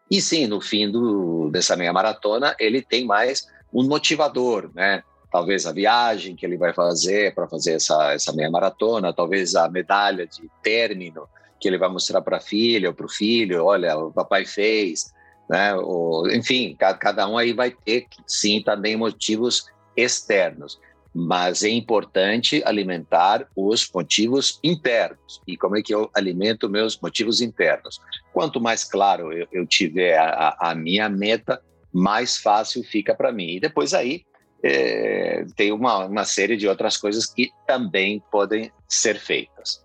E 0.10 0.22
sim, 0.22 0.48
no 0.48 0.60
fim 0.60 0.90
do, 0.90 1.50
dessa 1.52 1.76
meia 1.76 1.94
maratona, 1.94 2.56
ele 2.60 2.82
tem 2.82 3.06
mais 3.06 3.46
um 3.74 3.84
motivador, 3.88 4.72
né? 4.74 5.04
Talvez 5.32 5.66
a 5.66 5.72
viagem 5.72 6.36
que 6.36 6.46
ele 6.46 6.58
vai 6.58 6.74
fazer 6.74 7.34
para 7.36 7.48
fazer 7.48 7.74
essa, 7.74 8.14
essa 8.14 8.34
meia 8.34 8.50
maratona, 8.50 9.14
talvez 9.14 9.56
a 9.56 9.70
medalha 9.70 10.26
de 10.26 10.50
término 10.62 11.28
que 11.60 11.68
ele 11.68 11.78
vai 11.78 11.90
mostrar 11.90 12.22
para 12.22 12.38
a 12.38 12.42
filha 12.42 12.90
ou 12.90 12.96
para 12.96 13.06
o 13.06 13.10
filho, 13.10 13.64
olha, 13.64 13.98
o 13.98 14.12
papai 14.12 14.46
fez, 14.46 15.14
né? 15.52 15.76
O, 15.76 16.30
enfim, 16.32 16.74
cada 16.78 17.28
um 17.28 17.38
aí 17.38 17.52
vai 17.52 17.72
ter, 17.72 18.08
sim, 18.26 18.64
também 18.64 18.96
motivos 18.96 19.66
externos, 19.98 20.80
mas 21.14 21.62
é 21.62 21.70
importante 21.70 22.64
alimentar 22.66 23.46
os 23.54 23.92
motivos 23.94 24.62
internos. 24.64 25.42
E 25.46 25.58
como 25.58 25.78
é 25.78 25.82
que 25.82 25.94
eu 25.94 26.10
alimento 26.16 26.70
meus 26.70 26.98
motivos 27.02 27.42
internos? 27.42 28.00
Quanto 28.32 28.62
mais 28.62 28.86
claro 28.86 29.34
eu, 29.34 29.46
eu 29.52 29.68
tiver 29.68 30.18
a, 30.18 30.56
a, 30.58 30.74
minha 30.74 31.10
meta, 31.10 31.62
mais 31.92 32.38
fácil 32.38 32.82
fica 32.86 33.14
para 33.14 33.34
mim. 33.34 33.58
E 33.58 33.60
depois 33.60 33.94
aí 33.94 34.24
é, 34.64 35.46
tem 35.58 35.74
uma, 35.74 36.06
uma 36.06 36.24
série 36.24 36.56
de 36.56 36.66
outras 36.66 36.96
coisas 36.96 37.26
que 37.26 37.52
também 37.68 38.24
podem 38.32 38.72
ser 38.88 39.20
feitas. 39.20 39.84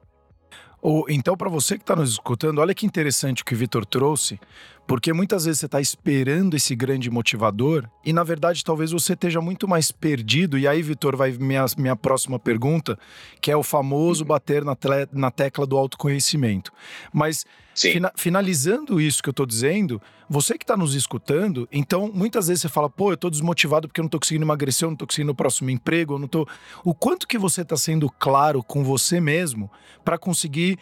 então, 1.09 1.37
para 1.37 1.51
você 1.51 1.77
que 1.77 1.83
está 1.83 1.97
nos 1.97 2.13
escutando, 2.13 2.61
olha 2.61 2.73
que 2.73 2.87
interessante 2.87 3.43
o 3.43 3.45
que 3.45 3.55
o 3.55 3.59
Vitor 3.59 3.85
trouxe, 3.85 4.39
porque 4.87 5.13
muitas 5.13 5.45
vezes 5.45 5.61
você 5.61 5.67
está 5.67 5.81
esperando 5.81 6.55
esse 6.55 6.75
grande 6.77 7.11
motivador 7.11 7.89
e, 8.05 8.13
na 8.13 8.23
verdade, 8.23 8.65
talvez 8.65 8.93
você 8.93 9.15
esteja 9.15 9.41
muito 9.41 9.67
mais 9.67 9.91
perdido. 9.91 10.57
E 10.57 10.69
aí, 10.69 10.81
Vitor, 10.81 11.17
vai 11.17 11.33
minha, 11.33 11.65
minha 11.77 11.97
próxima 11.97 12.39
pergunta, 12.39 12.97
que 13.41 13.51
é 13.51 13.57
o 13.57 13.65
famoso 13.65 14.23
uhum. 14.23 14.29
bater 14.29 14.65
na, 14.65 14.77
na 15.13 15.31
tecla 15.31 15.67
do 15.67 15.77
autoconhecimento. 15.77 16.73
Mas, 17.13 17.45
fina, 17.75 18.13
finalizando 18.15 19.01
isso 19.01 19.23
que 19.23 19.29
eu 19.29 19.33
estou 19.33 19.45
dizendo, 19.45 20.01
você 20.29 20.57
que 20.57 20.63
está 20.63 20.77
nos 20.77 20.95
escutando, 20.95 21.69
então, 21.73 22.09
muitas 22.15 22.47
vezes 22.47 22.63
você 22.63 22.69
fala, 22.69 22.89
pô, 22.89 23.11
eu 23.11 23.15
estou 23.15 23.31
desmotivado 23.31 23.89
porque 23.89 24.01
eu 24.01 24.05
não 24.05 24.09
estou 24.09 24.21
conseguindo 24.21 24.45
emagrecer, 24.45 24.87
eu 24.87 24.91
não 24.91 24.95
estou 24.95 25.09
conseguindo 25.09 25.33
o 25.33 25.37
próximo 25.37 25.69
emprego, 25.69 26.15
eu 26.15 26.19
não 26.19 26.27
estou... 26.27 26.49
O 26.85 26.95
quanto 26.95 27.27
que 27.27 27.39
você 27.39 27.63
está 27.63 27.77
sendo 27.77 28.09
claro 28.09 28.63
com 28.63 28.85
você 28.85 29.21
mesmo 29.21 29.69
para 30.05 30.17
conseguir 30.17 30.79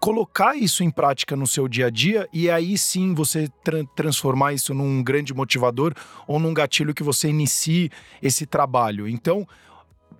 colocar 0.00 0.54
isso 0.54 0.84
em 0.84 0.90
prática 0.90 1.34
no 1.34 1.46
seu 1.46 1.66
dia 1.66 1.86
a 1.86 1.90
dia 1.90 2.28
e 2.32 2.50
aí 2.50 2.76
sim 2.76 3.14
você 3.14 3.48
tra 3.64 3.84
transformar 3.96 4.52
isso 4.52 4.72
num 4.74 5.02
grande 5.02 5.34
motivador 5.34 5.94
ou 6.26 6.38
num 6.38 6.54
gatilho 6.54 6.94
que 6.94 7.02
você 7.02 7.28
inicie 7.28 7.90
esse 8.22 8.46
trabalho. 8.46 9.08
Então, 9.08 9.46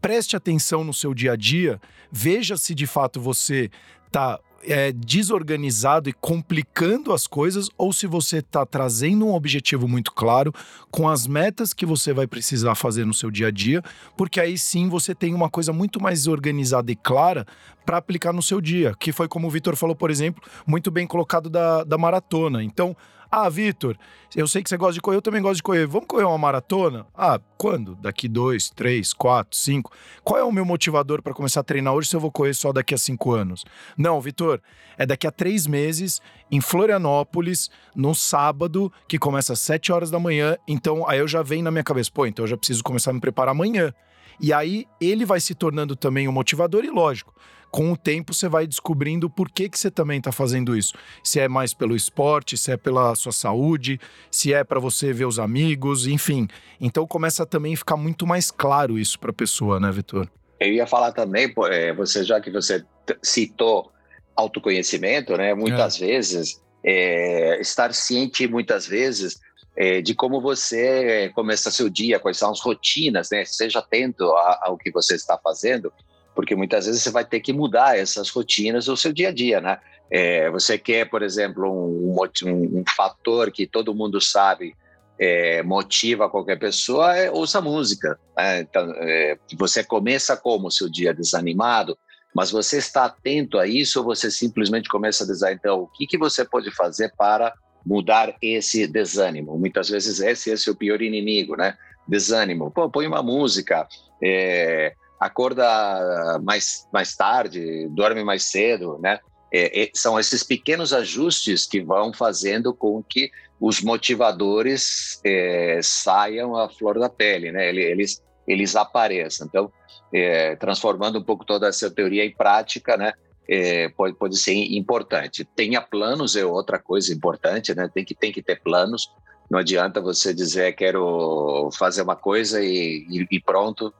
preste 0.00 0.37
atenção 0.37 0.85
no 0.85 0.95
seu 0.95 1.14
dia 1.14 1.33
a 1.33 1.37
dia, 1.37 1.80
veja 2.11 2.56
se 2.56 2.75
de 2.75 2.87
fato 2.87 3.21
você 3.21 3.71
está 4.06 4.40
é, 4.66 4.92
desorganizado 4.92 6.08
e 6.08 6.12
complicando 6.12 7.12
as 7.12 7.26
coisas 7.26 7.68
ou 7.78 7.92
se 7.92 8.06
você 8.06 8.38
está 8.38 8.66
trazendo 8.66 9.26
um 9.26 9.35
objetivo 9.35 9.87
muito 9.87 10.12
claro 10.12 10.52
com 10.90 11.08
as 11.08 11.26
metas 11.26 11.73
que 11.73 11.87
você 11.87 12.12
vai 12.12 12.26
precisar 12.26 12.75
fazer 12.75 13.04
no 13.04 13.14
seu 13.14 13.30
dia 13.30 13.49
a 13.49 13.50
dia, 13.50 13.82
porque 14.16 14.40
aí 14.40 14.58
sim 14.58 14.88
você 14.88 15.14
tem 15.14 15.35
uma 15.35 15.49
coisa 15.49 15.73
muito 15.73 16.02
mais 16.02 16.26
organizada 16.26 16.90
e 16.90 16.96
clara 16.96 17.46
para 17.85 17.99
aplicar 17.99 18.32
no 18.32 18.42
seu 18.42 18.61
dia, 18.61 18.94
que 18.99 19.12
foi 19.12 19.28
como 19.28 19.46
o 19.46 19.50
Vitor 19.50 19.76
falou, 19.76 19.94
por 19.94 20.11
exemplo, 20.11 20.42
muito 20.66 20.90
bem 20.90 21.06
colocado 21.06 21.49
da, 21.49 21.85
da 21.85 21.96
maratona. 21.96 22.62
Então, 22.62 22.96
ah, 23.30 23.49
Vitor, 23.49 23.97
eu 24.35 24.47
sei 24.47 24.62
que 24.62 24.68
você 24.68 24.76
gosta 24.76 24.95
de 24.95 25.00
correr, 25.00 25.16
eu 25.16 25.23
também 25.23 25.42
gosto 25.42 25.56
de 25.56 25.62
correr. 25.62 25.87
Vamos 25.87 26.06
correr 26.06 26.25
uma 26.25 26.38
maratona? 26.38 27.06
Ah, 27.14 27.40
quando? 27.56 27.95
Daqui 27.97 28.28
dois, 28.28 28.71
três, 28.71 29.12
quatro, 29.12 29.56
cinco. 29.56 29.92
Qual 30.23 30.38
é 30.38 30.45
o 30.45 30.52
meu 30.52 30.64
motivador 30.64 31.23
para 31.23 31.35
começar 31.35 31.61
a 31.61 31.64
treinar 31.64 31.95
hoje 31.95 32.09
se 32.09 32.16
eu 32.16 32.21
vou 32.21 32.30
correr 32.30 32.54
só 32.54 32.73
daqui 32.73 32.95
a 32.95 32.99
cinco 32.99 33.33
anos? 33.33 33.64
Não, 33.97 34.21
Vitor, 34.21 34.61
é 34.97 35.04
daqui 35.04 35.26
a 35.26 35.30
três 35.30 35.66
meses, 35.66 36.21
em 36.50 36.61
Florianópolis, 36.61 37.71
no 37.95 38.14
sábado, 38.14 38.92
que 39.09 39.18
começa 39.18 39.52
às 39.52 39.61
sete 39.61 39.92
horas 39.92 40.11
da 40.11 40.18
manhã. 40.18 40.56
Então, 40.66 41.09
aí 41.09 41.18
eu 41.18 41.28
já 41.28 41.42
venho 41.42 41.64
na 41.64 41.71
minha 41.71 41.85
cabeça, 41.85 42.11
pô, 42.12 42.26
então 42.26 42.45
eu 42.45 42.49
já 42.49 42.56
preciso 42.56 42.83
começar 42.83 43.11
a 43.11 43.14
me 43.14 43.21
preparar 43.21 43.52
amanhã. 43.52 43.92
E 44.40 44.52
aí 44.52 44.87
ele 45.00 45.25
vai 45.25 45.40
se 45.40 45.55
tornando 45.55 45.97
também 45.97 46.28
um 46.28 46.33
motivador, 46.33 46.85
e 46.85 46.90
lógico, 46.90 47.35
com 47.71 47.93
o 47.93 47.97
tempo 47.97 48.33
você 48.33 48.49
vai 48.49 48.66
descobrindo 48.66 49.28
por 49.28 49.50
que, 49.50 49.69
que 49.69 49.78
você 49.78 49.90
também 49.90 50.19
está 50.19 50.33
fazendo 50.33 50.76
isso. 50.76 50.95
Se 51.23 51.40
é 51.40 51.49
mais 51.49 51.75
pelo 51.75 51.95
esporte, 51.95 52.57
se 52.57 52.73
é 52.73 52.76
pela 52.76 53.14
sua 53.14 53.33
saúde, 53.33 54.00
se 54.31 54.52
é 54.52 54.64
para 54.64 54.81
você 54.81 55.12
ver 55.12 55.26
os 55.26 55.38
amigos, 55.38 56.07
enfim. 56.07 56.49
Então 56.81 57.07
começa 57.07 57.43
a 57.43 57.47
também 57.47 57.76
ficar 57.76 57.97
muito 57.97 58.26
mais 58.26 58.50
claro 58.50 58.99
isso 58.99 59.19
para 59.19 59.31
a 59.31 59.35
pessoa, 59.35 59.78
né, 59.78 59.90
Vitor? 59.90 60.28
Eu 60.59 60.73
ia 60.73 60.87
falar 60.87 61.12
também, 61.12 61.52
é, 61.71 61.93
você 61.93 62.25
já 62.25 62.40
que 62.40 62.50
você 62.50 62.83
citou 63.23 63.93
autoconhecimento, 64.35 65.37
né? 65.37 65.55
Muitas 65.55 66.00
é. 66.00 66.07
vezes 66.07 66.62
é, 66.85 67.61
estar 67.61 67.93
ciente, 67.93 68.47
muitas 68.49 68.87
vezes 68.87 69.38
é, 69.76 70.00
de 70.00 70.14
como 70.14 70.40
você 70.40 71.30
começa 71.35 71.71
seu 71.71 71.88
dia, 71.88 72.18
quais 72.18 72.38
são 72.38 72.50
as 72.50 72.61
rotinas, 72.61 73.28
né? 73.30 73.45
Seja 73.45 73.80
atento 73.80 74.25
ao 74.25 74.76
que 74.76 74.90
você 74.90 75.14
está 75.14 75.38
fazendo 75.38 75.92
porque 76.37 76.54
muitas 76.54 76.85
vezes 76.85 77.02
você 77.02 77.11
vai 77.11 77.25
ter 77.25 77.40
que 77.40 77.52
mudar 77.52 77.99
essas 77.99 78.28
rotinas 78.28 78.85
do 78.85 78.97
seu 78.97 79.11
dia 79.11 79.30
a 79.30 79.33
dia, 79.33 79.59
né? 79.59 79.80
É, 80.11 80.49
você 80.50 80.78
quer, 80.78 81.09
por 81.09 81.23
exemplo, 81.23 81.64
um, 81.66 82.14
um, 82.45 82.80
um, 82.80 82.85
fator 82.95 83.50
que 83.50 83.66
todo 83.66 83.95
mundo 83.95 84.21
sabe 84.21 84.76
é, 85.18 85.62
motiva 85.62 86.28
qualquer 86.28 86.59
pessoa, 86.59 87.16
é, 87.16 87.30
ouça 87.30 87.61
música. 87.61 88.16
Né? 88.37 88.61
Então, 88.61 88.92
é, 88.99 89.37
você 89.59 89.83
começa 89.83 90.37
como 90.37 90.71
seu 90.71 90.88
dia 90.88 91.12
desanimado, 91.12 91.99
mas 92.33 92.52
você 92.52 92.76
está 92.76 93.06
atento 93.06 93.59
a 93.59 93.66
isso 93.66 93.99
ou 93.99 94.04
você 94.04 94.30
simplesmente 94.30 94.88
começa 94.88 95.25
a 95.25 95.26
dizer, 95.26 95.54
então, 95.54 95.80
o 95.80 95.87
que, 95.88 96.06
que 96.06 96.18
você 96.18 96.45
pode 96.45 96.71
fazer 96.71 97.12
para 97.16 97.52
mudar 97.87 98.35
esse 98.43 98.87
desânimo? 98.88 99.57
Muitas 99.57 99.88
vezes 99.88 100.19
esse, 100.19 100.50
esse 100.50 100.69
é 100.69 100.73
o 100.73 100.76
pior 100.76 101.00
inimigo, 101.00 101.57
né? 101.57 101.78
Desânimo. 102.07 102.71
Pô, 102.71 102.90
põe 102.90 103.07
uma 103.07 103.23
música, 103.23 103.87
é, 104.23 104.93
acorda 105.21 106.38
mais, 106.43 106.87
mais 106.93 107.14
tarde, 107.14 107.88
dorme 107.90 108.25
mais 108.25 108.43
cedo, 108.43 108.99
né? 108.99 109.21
É, 109.52 109.85
é, 109.85 109.90
são 109.95 110.19
esses 110.19 110.43
pequenos 110.43 110.93
ajustes 110.93 111.66
que 111.66 111.81
vão 111.81 112.12
fazendo 112.12 112.75
com 112.75 113.02
que 113.02 113.31
os 113.61 113.81
motivadores 113.81 115.21
é, 115.25 115.81
saiam 115.83 116.57
à 116.57 116.69
flor 116.69 116.99
da 116.99 117.09
pele, 117.09 117.52
né? 117.52 117.69
Eles, 117.69 118.21
eles 118.47 118.75
apareçam. 118.75 119.47
Então, 119.47 119.73
é, 120.12 120.57
transformando 120.57 121.19
um 121.19 121.23
pouco 121.23 121.45
toda 121.45 121.69
essa 121.69 121.90
teoria 121.90 122.25
em 122.25 122.35
prática, 122.35 122.97
né? 122.97 123.12
É, 123.49 123.88
pode, 123.91 124.15
pode 124.17 124.37
ser 124.37 124.55
importante. 124.55 125.45
Tenha 125.45 125.81
planos 125.81 126.35
é 126.37 126.45
outra 126.45 126.79
coisa 126.79 127.12
importante, 127.12 127.75
né? 127.75 127.88
Tem 127.93 128.05
que, 128.05 128.15
tem 128.15 128.33
que 128.33 128.43
ter 128.43 128.61
planos. 128.61 129.12
Não 129.50 129.59
adianta 129.59 130.00
você 130.00 130.35
dizer 130.35 130.75
quero 130.75 131.71
fazer 131.79 132.03
uma 132.03 132.17
coisa 132.17 132.62
e, 132.62 133.07
e, 133.09 133.26
e 133.31 133.41
pronto, 133.41 133.95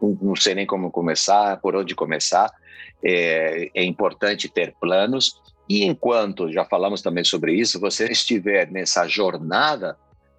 não 0.00 0.36
sei 0.36 0.54
nem 0.54 0.66
como 0.66 0.90
começar, 0.90 1.60
por 1.60 1.74
onde 1.74 1.94
começar. 1.94 2.50
É, 3.04 3.70
é, 3.74 3.84
importante 3.84 4.48
ter 4.48 4.74
planos. 4.80 5.40
E 5.68 5.84
enquanto, 5.84 6.52
já 6.52 6.64
falamos 6.64 7.02
também 7.02 7.24
sobre 7.24 7.54
isso, 7.54 7.80
você 7.80 8.06
estiver 8.06 8.70
nessa 8.70 9.08
jornada, 9.08 9.96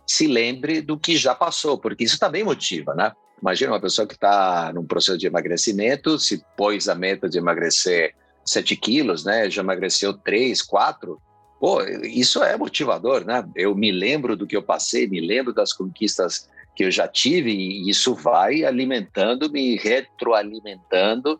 se 0.07 0.27
lembre 0.27 0.81
do 0.81 0.97
que 0.97 1.17
já 1.17 1.35
passou, 1.35 1.77
porque 1.77 2.03
isso 2.03 2.19
também 2.19 2.43
motiva, 2.43 2.93
né? 2.93 3.11
Imagina 3.41 3.73
uma 3.73 3.81
pessoa 3.81 4.07
que 4.07 4.13
está 4.13 4.71
num 4.73 4.85
processo 4.85 5.17
de 5.17 5.27
emagrecimento, 5.27 6.17
se 6.17 6.41
pôs 6.55 6.87
a 6.87 6.95
meta 6.95 7.27
de 7.27 7.37
emagrecer 7.37 8.15
7 8.45 8.75
quilos, 8.75 9.23
né? 9.23 9.49
Já 9.49 9.61
emagreceu 9.61 10.13
3, 10.13 10.61
4. 10.61 11.21
Pô, 11.59 11.81
isso 12.03 12.43
é 12.43 12.57
motivador, 12.57 13.25
né? 13.25 13.43
Eu 13.55 13.75
me 13.75 13.91
lembro 13.91 14.35
do 14.35 14.45
que 14.45 14.55
eu 14.55 14.63
passei, 14.63 15.07
me 15.07 15.21
lembro 15.21 15.53
das 15.53 15.71
conquistas 15.71 16.49
que 16.75 16.83
eu 16.83 16.91
já 16.91 17.07
tive 17.07 17.51
e 17.51 17.89
isso 17.89 18.15
vai 18.15 18.63
alimentando, 18.63 19.51
me 19.51 19.75
retroalimentando 19.75 21.39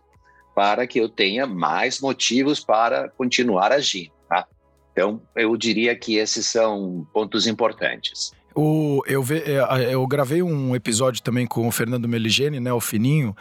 para 0.56 0.86
que 0.86 1.00
eu 1.00 1.10
tenha 1.10 1.48
mais 1.48 2.00
motivos 2.00 2.64
para 2.64 3.10
continuar 3.10 3.72
agindo. 3.72 4.12
Tá? 4.30 4.46
Então, 4.92 5.22
eu 5.36 5.58
diria 5.58 5.96
que 5.96 6.18
esses 6.18 6.46
são 6.46 7.08
pontos 7.12 7.48
importantes. 7.48 8.32
O, 8.56 9.02
eu, 9.08 9.24
ve, 9.24 9.40
é, 9.40 9.94
eu 9.94 10.06
gravei 10.06 10.44
um 10.44 10.76
episódio 10.76 11.24
também 11.24 11.48
com 11.48 11.68
o 11.68 11.72
Fernando 11.72 12.08
Meligeni, 12.08 12.60
né, 12.60 12.72
o 12.72 12.80
Fininho, 12.80 13.36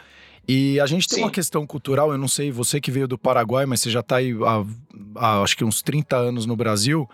e 0.47 0.79
a 0.79 0.85
gente 0.85 1.07
tem 1.07 1.19
Sim. 1.19 1.23
uma 1.23 1.31
questão 1.31 1.65
cultural, 1.65 2.11
eu 2.11 2.17
não 2.17 2.27
sei, 2.27 2.51
você 2.51 2.81
que 2.81 2.91
veio 2.91 3.07
do 3.07 3.17
Paraguai, 3.17 3.65
mas 3.65 3.81
você 3.81 3.89
já 3.89 4.01
está 4.01 4.17
aí 4.17 4.33
há, 4.33 4.65
há, 5.15 5.41
acho 5.41 5.55
que 5.55 5.63
uns 5.63 5.81
30 5.81 6.15
anos 6.15 6.45
no 6.45 6.55
Brasil. 6.55 7.09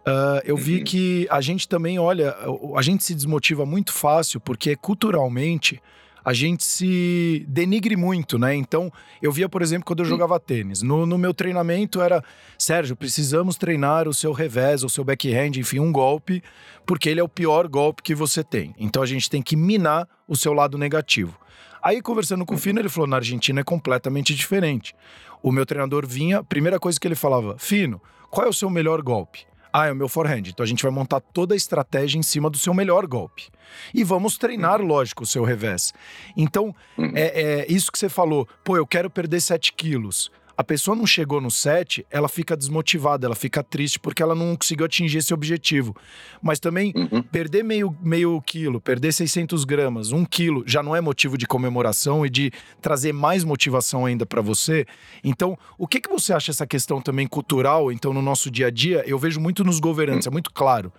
Uh, 0.00 0.40
eu 0.44 0.56
vi 0.56 0.78
uhum. 0.78 0.84
que 0.84 1.28
a 1.30 1.42
gente 1.42 1.68
também, 1.68 1.98
olha, 1.98 2.34
a 2.74 2.82
gente 2.82 3.04
se 3.04 3.14
desmotiva 3.14 3.66
muito 3.66 3.92
fácil, 3.92 4.40
porque 4.40 4.74
culturalmente 4.74 5.80
a 6.24 6.32
gente 6.32 6.64
se 6.64 7.44
denigre 7.48 7.96
muito, 7.96 8.38
né? 8.38 8.54
Então, 8.54 8.92
eu 9.20 9.32
via, 9.32 9.48
por 9.48 9.62
exemplo, 9.62 9.84
quando 9.84 10.00
eu 10.00 10.06
jogava 10.06 10.38
tênis. 10.38 10.82
No, 10.82 11.06
no, 11.06 11.18
meu 11.18 11.32
treinamento 11.32 12.00
era, 12.00 12.22
Sérgio, 12.58 12.96
precisamos 12.96 13.56
treinar 13.56 14.08
o 14.08 14.14
seu 14.14 14.32
revés, 14.32 14.82
o 14.84 14.88
seu 14.88 15.04
backhand, 15.04 15.56
enfim, 15.56 15.78
um 15.78 15.92
golpe, 15.92 16.42
porque 16.86 17.08
ele 17.08 17.20
é 17.20 17.22
o 17.22 17.28
pior 17.28 17.68
golpe 17.68 18.02
que 18.02 18.14
você 18.14 18.44
tem. 18.44 18.74
Então, 18.78 19.02
a 19.02 19.06
gente 19.06 19.30
tem 19.30 19.42
que 19.42 19.56
minar 19.56 20.08
o 20.28 20.36
seu 20.36 20.52
lado 20.52 20.76
negativo. 20.76 21.38
Aí, 21.82 22.02
conversando 22.02 22.44
com 22.44 22.54
o 22.54 22.58
Fino, 22.58 22.78
ele 22.78 22.88
falou: 22.88 23.06
na 23.06 23.16
Argentina 23.16 23.60
é 23.60 23.64
completamente 23.64 24.34
diferente. 24.34 24.94
O 25.42 25.50
meu 25.50 25.64
treinador 25.64 26.06
vinha, 26.06 26.44
primeira 26.44 26.78
coisa 26.78 27.00
que 27.00 27.08
ele 27.08 27.14
falava: 27.14 27.56
Fino, 27.58 28.00
qual 28.30 28.46
é 28.46 28.50
o 28.50 28.52
seu 28.52 28.68
melhor 28.68 29.00
golpe? 29.02 29.49
Ah, 29.72 29.86
é 29.86 29.92
o 29.92 29.96
meu 29.96 30.08
forehand. 30.08 30.42
Então 30.46 30.64
a 30.64 30.66
gente 30.66 30.82
vai 30.82 30.92
montar 30.92 31.20
toda 31.20 31.54
a 31.54 31.56
estratégia 31.56 32.18
em 32.18 32.22
cima 32.22 32.50
do 32.50 32.58
seu 32.58 32.74
melhor 32.74 33.06
golpe. 33.06 33.48
E 33.94 34.02
vamos 34.02 34.36
treinar, 34.36 34.80
uhum. 34.80 34.86
lógico, 34.86 35.22
o 35.22 35.26
seu 35.26 35.44
revés. 35.44 35.92
Então, 36.36 36.74
uhum. 36.98 37.12
é, 37.14 37.42
é, 37.42 37.66
isso 37.68 37.90
que 37.90 37.98
você 37.98 38.08
falou. 38.08 38.48
Pô, 38.64 38.76
eu 38.76 38.86
quero 38.86 39.08
perder 39.08 39.40
7 39.40 39.72
quilos 39.72 40.30
a 40.60 40.64
pessoa 40.64 40.94
não 40.94 41.06
chegou 41.06 41.40
no 41.40 41.50
7, 41.50 42.04
ela 42.10 42.28
fica 42.28 42.54
desmotivada, 42.54 43.26
ela 43.26 43.34
fica 43.34 43.62
triste 43.62 43.98
porque 43.98 44.22
ela 44.22 44.34
não 44.34 44.54
conseguiu 44.54 44.84
atingir 44.84 45.16
esse 45.16 45.32
objetivo. 45.32 45.96
Mas 46.42 46.60
também, 46.60 46.92
uhum. 46.94 47.22
perder 47.22 47.64
meio, 47.64 47.96
meio 48.02 48.38
quilo, 48.42 48.78
perder 48.78 49.10
600 49.10 49.64
gramas, 49.64 50.12
um 50.12 50.22
quilo, 50.22 50.62
já 50.66 50.82
não 50.82 50.94
é 50.94 51.00
motivo 51.00 51.38
de 51.38 51.46
comemoração 51.46 52.26
e 52.26 52.28
de 52.28 52.52
trazer 52.78 53.10
mais 53.10 53.42
motivação 53.42 54.04
ainda 54.04 54.26
para 54.26 54.42
você. 54.42 54.84
Então, 55.24 55.56
o 55.78 55.88
que, 55.88 55.98
que 55.98 56.10
você 56.10 56.34
acha 56.34 56.50
essa 56.50 56.66
questão 56.66 57.00
também 57.00 57.26
cultural, 57.26 57.90
então, 57.90 58.12
no 58.12 58.20
nosso 58.20 58.50
dia 58.50 58.66
a 58.66 58.70
dia? 58.70 59.02
Eu 59.06 59.18
vejo 59.18 59.40
muito 59.40 59.64
nos 59.64 59.80
governantes, 59.80 60.26
uhum. 60.26 60.32
é 60.32 60.34
muito 60.34 60.52
claro. 60.52 60.92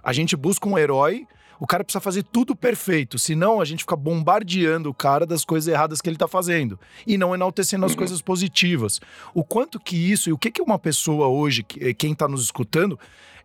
A 0.00 0.12
gente 0.12 0.36
busca 0.36 0.68
um 0.68 0.78
herói 0.78 1.26
o 1.58 1.66
cara 1.66 1.84
precisa 1.84 2.00
fazer 2.00 2.22
tudo 2.22 2.54
perfeito, 2.54 3.18
senão 3.18 3.60
a 3.60 3.64
gente 3.64 3.80
fica 3.80 3.96
bombardeando 3.96 4.90
o 4.90 4.94
cara 4.94 5.26
das 5.26 5.44
coisas 5.44 5.72
erradas 5.72 6.00
que 6.00 6.08
ele 6.08 6.16
tá 6.16 6.28
fazendo 6.28 6.78
e 7.06 7.18
não 7.18 7.34
enaltecendo 7.34 7.84
as 7.84 7.92
uhum. 7.92 7.98
coisas 7.98 8.22
positivas. 8.22 9.00
O 9.34 9.42
quanto 9.42 9.80
que 9.80 9.96
isso 9.96 10.30
e 10.30 10.32
o 10.32 10.38
que 10.38 10.50
que 10.50 10.62
uma 10.62 10.78
pessoa 10.78 11.26
hoje, 11.28 11.64
eh, 11.80 11.92
quem 11.92 12.14
tá 12.14 12.28
nos 12.28 12.42
escutando, 12.42 12.98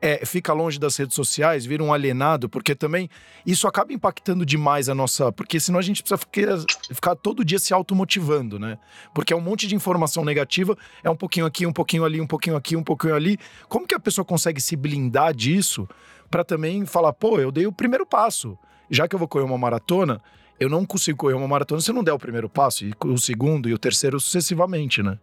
é, 0.03 0.25
fica 0.25 0.51
longe 0.51 0.77
das 0.77 0.97
redes 0.97 1.15
sociais, 1.15 1.65
vira 1.65 1.81
um 1.81 1.93
alienado, 1.93 2.49
porque 2.49 2.75
também 2.75 3.09
isso 3.45 3.69
acaba 3.69 3.93
impactando 3.93 4.45
demais 4.45 4.89
a 4.89 4.93
nossa. 4.93 5.31
Porque 5.31 5.61
senão 5.61 5.79
a 5.79 5.81
gente 5.81 6.03
precisa 6.03 6.17
ficar, 6.17 6.59
ficar 6.93 7.15
todo 7.15 7.45
dia 7.45 7.57
se 7.57 7.73
automotivando, 7.73 8.59
né? 8.59 8.77
Porque 9.13 9.31
é 9.31 9.35
um 9.35 9.39
monte 9.39 9.65
de 9.65 9.75
informação 9.75 10.25
negativa, 10.25 10.77
é 11.01 11.09
um 11.09 11.15
pouquinho 11.15 11.45
aqui, 11.45 11.65
um 11.65 11.71
pouquinho 11.71 12.03
ali, 12.03 12.19
um 12.19 12.27
pouquinho 12.27 12.57
aqui, 12.57 12.75
um 12.75 12.83
pouquinho 12.83 13.15
ali. 13.15 13.39
Como 13.69 13.87
que 13.87 13.95
a 13.95 13.99
pessoa 13.99 14.25
consegue 14.25 14.59
se 14.59 14.75
blindar 14.75 15.33
disso 15.33 15.87
para 16.33 16.43
também 16.43 16.83
falar, 16.83 17.13
pô, 17.13 17.39
eu 17.39 17.51
dei 17.51 17.67
o 17.67 17.71
primeiro 17.71 18.07
passo. 18.07 18.57
Já 18.89 19.07
que 19.07 19.13
eu 19.13 19.19
vou 19.19 19.27
correr 19.27 19.45
uma 19.45 19.55
maratona, 19.55 20.19
eu 20.59 20.67
não 20.67 20.83
consigo 20.83 21.15
correr 21.15 21.35
uma 21.35 21.47
maratona 21.47 21.79
se 21.79 21.91
eu 21.91 21.93
não 21.93 22.03
der 22.03 22.11
o 22.11 22.17
primeiro 22.17 22.49
passo, 22.49 22.83
e 22.83 22.91
o 23.05 23.19
segundo 23.19 23.69
e 23.69 23.73
o 23.73 23.77
terceiro 23.77 24.19
sucessivamente, 24.19 25.03
né? 25.03 25.19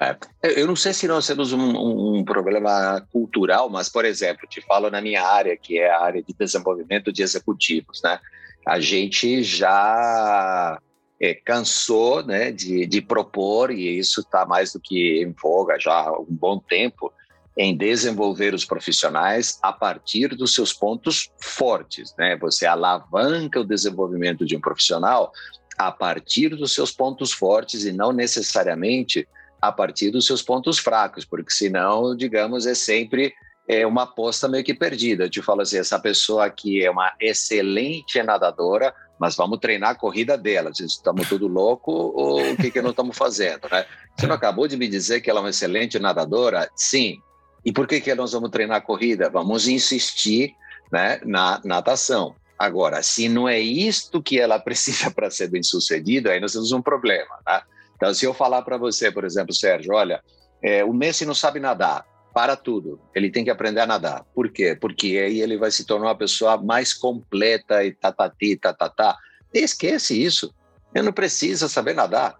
É, 0.00 0.16
eu 0.60 0.66
não 0.66 0.74
sei 0.74 0.92
se 0.92 1.06
nós 1.06 1.24
temos 1.24 1.52
um, 1.52 2.16
um, 2.16 2.24
problema 2.24 3.00
cultural, 3.12 3.70
mas, 3.70 3.88
por 3.88 4.04
exemplo, 4.04 4.48
te 4.48 4.60
falo 4.62 4.90
na 4.90 5.00
minha 5.00 5.22
área, 5.22 5.56
que 5.56 5.78
é 5.78 5.88
a 5.88 6.02
área 6.02 6.20
de 6.20 6.34
desenvolvimento 6.36 7.12
de 7.12 7.22
executivos, 7.22 8.02
né? 8.02 8.18
A 8.66 8.80
gente 8.80 9.44
já 9.44 10.80
é, 11.20 11.32
cansou 11.32 12.26
né, 12.26 12.50
de, 12.50 12.86
de 12.86 13.00
propor, 13.00 13.70
e 13.70 14.00
isso 14.00 14.22
está 14.22 14.44
mais 14.44 14.72
do 14.72 14.80
que 14.80 15.22
em 15.22 15.30
voga 15.30 15.78
já 15.78 15.92
há 15.92 16.18
um 16.18 16.26
bom 16.28 16.58
tempo, 16.58 17.12
em 17.56 17.76
desenvolver 17.76 18.54
os 18.54 18.64
profissionais 18.64 19.58
a 19.62 19.72
partir 19.72 20.28
dos 20.28 20.54
seus 20.54 20.72
pontos 20.72 21.30
fortes, 21.40 22.14
né? 22.18 22.36
Você 22.38 22.66
alavanca 22.66 23.60
o 23.60 23.64
desenvolvimento 23.64 24.46
de 24.46 24.56
um 24.56 24.60
profissional 24.60 25.32
a 25.76 25.90
partir 25.90 26.50
dos 26.50 26.74
seus 26.74 26.90
pontos 26.90 27.32
fortes 27.32 27.84
e 27.84 27.92
não 27.92 28.12
necessariamente 28.12 29.28
a 29.60 29.70
partir 29.70 30.10
dos 30.10 30.26
seus 30.26 30.42
pontos 30.42 30.78
fracos, 30.78 31.24
porque 31.24 31.52
senão, 31.52 32.16
digamos, 32.16 32.66
é 32.66 32.74
sempre 32.74 33.32
é 33.68 33.86
uma 33.86 34.02
aposta 34.02 34.48
meio 34.48 34.64
que 34.64 34.74
perdida. 34.74 35.24
Eu 35.24 35.30
te 35.30 35.40
falo 35.40 35.60
assim, 35.60 35.78
essa 35.78 35.98
pessoa 35.98 36.46
aqui 36.46 36.84
é 36.84 36.90
uma 36.90 37.12
excelente 37.20 38.20
nadadora, 38.22 38.92
mas 39.20 39.36
vamos 39.36 39.60
treinar 39.60 39.90
a 39.90 39.94
corrida 39.94 40.36
dela. 40.36 40.70
Estamos 40.70 41.28
tudo 41.28 41.46
louco 41.46 41.92
ou 41.92 42.52
o 42.52 42.56
que, 42.56 42.72
que 42.72 42.82
nós 42.82 42.90
estamos 42.90 43.16
fazendo, 43.16 43.68
né? 43.70 43.86
Você 44.16 44.26
não 44.26 44.34
acabou 44.34 44.66
de 44.66 44.76
me 44.76 44.88
dizer 44.88 45.20
que 45.20 45.30
ela 45.30 45.38
é 45.38 45.42
uma 45.44 45.50
excelente 45.50 45.98
nadadora? 45.98 46.68
Sim, 46.74 47.20
e 47.64 47.72
por 47.72 47.86
que, 47.86 48.00
que 48.00 48.14
nós 48.14 48.32
vamos 48.32 48.50
treinar 48.50 48.78
a 48.78 48.80
corrida? 48.80 49.30
Vamos 49.30 49.68
insistir 49.68 50.54
né, 50.90 51.20
na 51.24 51.60
natação. 51.64 52.34
Agora, 52.58 53.02
se 53.02 53.28
não 53.28 53.48
é 53.48 53.58
isto 53.58 54.22
que 54.22 54.38
ela 54.38 54.58
precisa 54.60 55.10
para 55.10 55.30
ser 55.30 55.48
bem 55.48 55.62
sucedida, 55.62 56.30
aí 56.30 56.40
nós 56.40 56.52
temos 56.52 56.72
um 56.72 56.82
problema. 56.82 57.38
Tá? 57.44 57.64
Então, 57.96 58.12
se 58.12 58.24
eu 58.24 58.34
falar 58.34 58.62
para 58.62 58.76
você, 58.76 59.10
por 59.10 59.24
exemplo, 59.24 59.54
Sérgio, 59.54 59.94
olha, 59.94 60.22
é, 60.62 60.84
o 60.84 60.92
Messi 60.92 61.24
não 61.24 61.34
sabe 61.34 61.60
nadar, 61.60 62.06
para 62.34 62.56
tudo, 62.56 62.98
ele 63.14 63.30
tem 63.30 63.44
que 63.44 63.50
aprender 63.50 63.80
a 63.80 63.86
nadar. 63.86 64.24
Por 64.34 64.50
quê? 64.50 64.74
Porque 64.80 65.18
aí 65.18 65.40
ele 65.40 65.58
vai 65.58 65.70
se 65.70 65.84
tornar 65.84 66.06
uma 66.06 66.16
pessoa 66.16 66.56
mais 66.56 66.94
completa 66.94 67.84
e 67.84 67.92
tatati, 67.92 68.56
tatatá. 68.56 69.18
Esquece 69.52 70.20
isso. 70.20 70.54
Ele 70.94 71.04
não 71.04 71.12
precisa 71.12 71.68
saber 71.68 71.94
nadar 71.94 72.38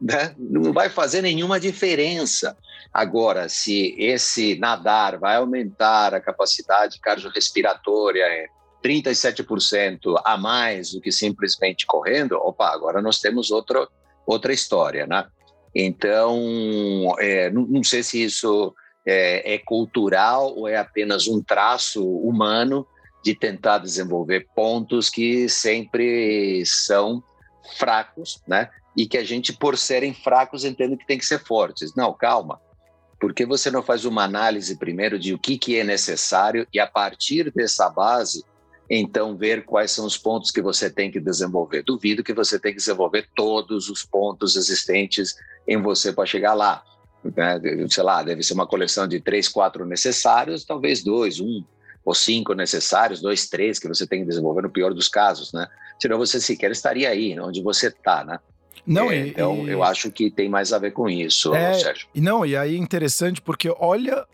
né? 0.00 0.34
não 0.38 0.72
vai 0.72 0.88
fazer 0.88 1.22
nenhuma 1.22 1.58
diferença. 1.58 2.56
Agora, 2.92 3.48
se 3.48 3.94
esse 3.98 4.58
nadar 4.58 5.18
vai 5.18 5.36
aumentar 5.36 6.14
a 6.14 6.20
capacidade 6.20 7.00
cardiorrespiratória 7.00 8.26
em 8.44 8.48
37% 8.82 10.20
a 10.24 10.36
mais 10.36 10.92
do 10.92 11.00
que 11.00 11.12
simplesmente 11.12 11.86
correndo, 11.86 12.32
opa, 12.36 12.68
agora 12.68 13.00
nós 13.00 13.20
temos 13.20 13.50
outro, 13.50 13.88
outra 14.26 14.52
história, 14.52 15.06
né? 15.06 15.26
Então, 15.74 17.14
é, 17.18 17.48
não, 17.50 17.62
não, 17.62 17.84
sei 17.84 18.02
se 18.02 18.24
isso 18.24 18.74
é, 19.06 19.54
é 19.54 19.58
cultural 19.58 20.52
ou 20.56 20.66
é 20.66 20.76
apenas 20.76 21.28
um 21.28 21.40
traço 21.40 22.04
humano 22.04 22.84
de 23.22 23.34
tentar 23.34 23.78
desenvolver 23.78 24.48
pontos 24.54 25.08
que 25.08 25.48
sempre 25.48 26.64
são 26.66 27.22
fracos, 27.78 28.42
né? 28.48 28.68
E 29.00 29.06
que 29.06 29.16
a 29.16 29.24
gente, 29.24 29.50
por 29.54 29.78
serem 29.78 30.12
fracos, 30.12 30.62
entende 30.62 30.94
que 30.94 31.06
tem 31.06 31.16
que 31.16 31.24
ser 31.24 31.42
fortes. 31.42 31.94
Não, 31.96 32.12
calma. 32.12 32.60
Por 33.18 33.32
que 33.32 33.46
você 33.46 33.70
não 33.70 33.82
faz 33.82 34.04
uma 34.04 34.24
análise 34.24 34.76
primeiro 34.76 35.18
de 35.18 35.32
o 35.32 35.38
que, 35.38 35.56
que 35.56 35.78
é 35.78 35.82
necessário 35.82 36.66
e, 36.70 36.78
a 36.78 36.86
partir 36.86 37.50
dessa 37.50 37.88
base, 37.88 38.44
então 38.90 39.38
ver 39.38 39.64
quais 39.64 39.90
são 39.90 40.04
os 40.04 40.18
pontos 40.18 40.50
que 40.50 40.60
você 40.60 40.90
tem 40.90 41.10
que 41.10 41.18
desenvolver? 41.18 41.82
Duvido 41.82 42.22
que 42.22 42.34
você 42.34 42.58
tenha 42.58 42.74
que 42.74 42.78
desenvolver 42.78 43.26
todos 43.34 43.88
os 43.88 44.04
pontos 44.04 44.54
existentes 44.54 45.34
em 45.66 45.80
você 45.80 46.12
para 46.12 46.26
chegar 46.26 46.52
lá. 46.52 46.82
Né? 47.24 47.58
Sei 47.88 48.04
lá, 48.04 48.22
deve 48.22 48.42
ser 48.42 48.52
uma 48.52 48.66
coleção 48.66 49.08
de 49.08 49.18
três, 49.18 49.48
quatro 49.48 49.86
necessários, 49.86 50.62
talvez 50.62 51.02
dois, 51.02 51.40
um 51.40 51.64
ou 52.04 52.14
cinco 52.14 52.52
necessários, 52.52 53.22
dois, 53.22 53.48
três 53.48 53.78
que 53.78 53.88
você 53.88 54.06
tem 54.06 54.20
que 54.20 54.28
desenvolver 54.28 54.60
no 54.60 54.70
pior 54.70 54.92
dos 54.92 55.08
casos, 55.08 55.54
né? 55.54 55.66
Senão 55.98 56.18
você 56.18 56.38
sequer 56.38 56.70
estaria 56.70 57.08
aí, 57.08 57.38
onde 57.40 57.62
você 57.62 57.88
está, 57.88 58.24
né? 58.24 58.38
Não, 58.86 59.10
é, 59.10 59.18
e, 59.18 59.28
então, 59.30 59.66
e... 59.66 59.70
eu 59.70 59.82
acho 59.82 60.10
que 60.10 60.30
tem 60.30 60.48
mais 60.48 60.72
a 60.72 60.78
ver 60.78 60.92
com 60.92 61.08
isso, 61.08 61.54
é, 61.54 61.74
Sérgio. 61.74 62.08
Não, 62.14 62.44
e 62.44 62.56
aí 62.56 62.74
é 62.74 62.78
interessante 62.78 63.40
porque 63.40 63.72
olha 63.78 64.26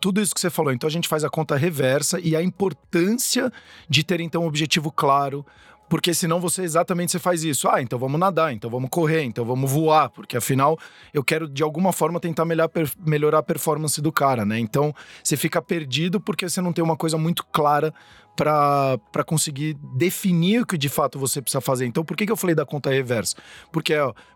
tudo 0.00 0.20
isso 0.20 0.34
que 0.34 0.40
você 0.40 0.50
falou. 0.50 0.72
Então 0.72 0.88
a 0.88 0.90
gente 0.90 1.08
faz 1.08 1.24
a 1.24 1.30
conta 1.30 1.56
reversa 1.56 2.20
e 2.20 2.36
a 2.36 2.42
importância 2.42 3.52
de 3.88 4.04
ter 4.04 4.20
então 4.20 4.44
um 4.44 4.46
objetivo 4.46 4.90
claro, 4.90 5.44
porque 5.88 6.14
senão 6.14 6.40
você 6.40 6.62
exatamente 6.62 7.12
você 7.12 7.18
faz 7.18 7.44
isso. 7.44 7.68
Ah, 7.68 7.82
então 7.82 7.98
vamos 7.98 8.18
nadar, 8.18 8.52
então 8.52 8.70
vamos 8.70 8.90
correr, 8.90 9.22
então 9.22 9.44
vamos 9.44 9.70
voar, 9.70 10.08
porque 10.10 10.36
afinal 10.36 10.78
eu 11.12 11.22
quero 11.22 11.48
de 11.48 11.62
alguma 11.62 11.92
forma 11.92 12.18
tentar 12.18 12.44
melhorar, 12.44 12.70
melhorar 12.98 13.38
a 13.38 13.42
performance 13.42 14.00
do 14.00 14.10
cara, 14.10 14.44
né? 14.44 14.58
Então 14.58 14.94
você 15.22 15.36
fica 15.36 15.60
perdido 15.60 16.20
porque 16.20 16.48
você 16.48 16.60
não 16.60 16.72
tem 16.72 16.82
uma 16.82 16.96
coisa 16.96 17.18
muito 17.18 17.44
clara 17.46 17.92
para 18.36 19.24
conseguir 19.24 19.74
definir 19.94 20.62
o 20.62 20.66
que 20.66 20.76
de 20.76 20.88
fato 20.88 21.18
você 21.18 21.40
precisa 21.40 21.60
fazer. 21.60 21.86
Então, 21.86 22.04
por 22.04 22.16
que, 22.16 22.26
que 22.26 22.32
eu 22.32 22.36
falei 22.36 22.54
da 22.54 22.66
conta 22.66 22.90
reversa? 22.90 23.36
Porque 23.70 23.94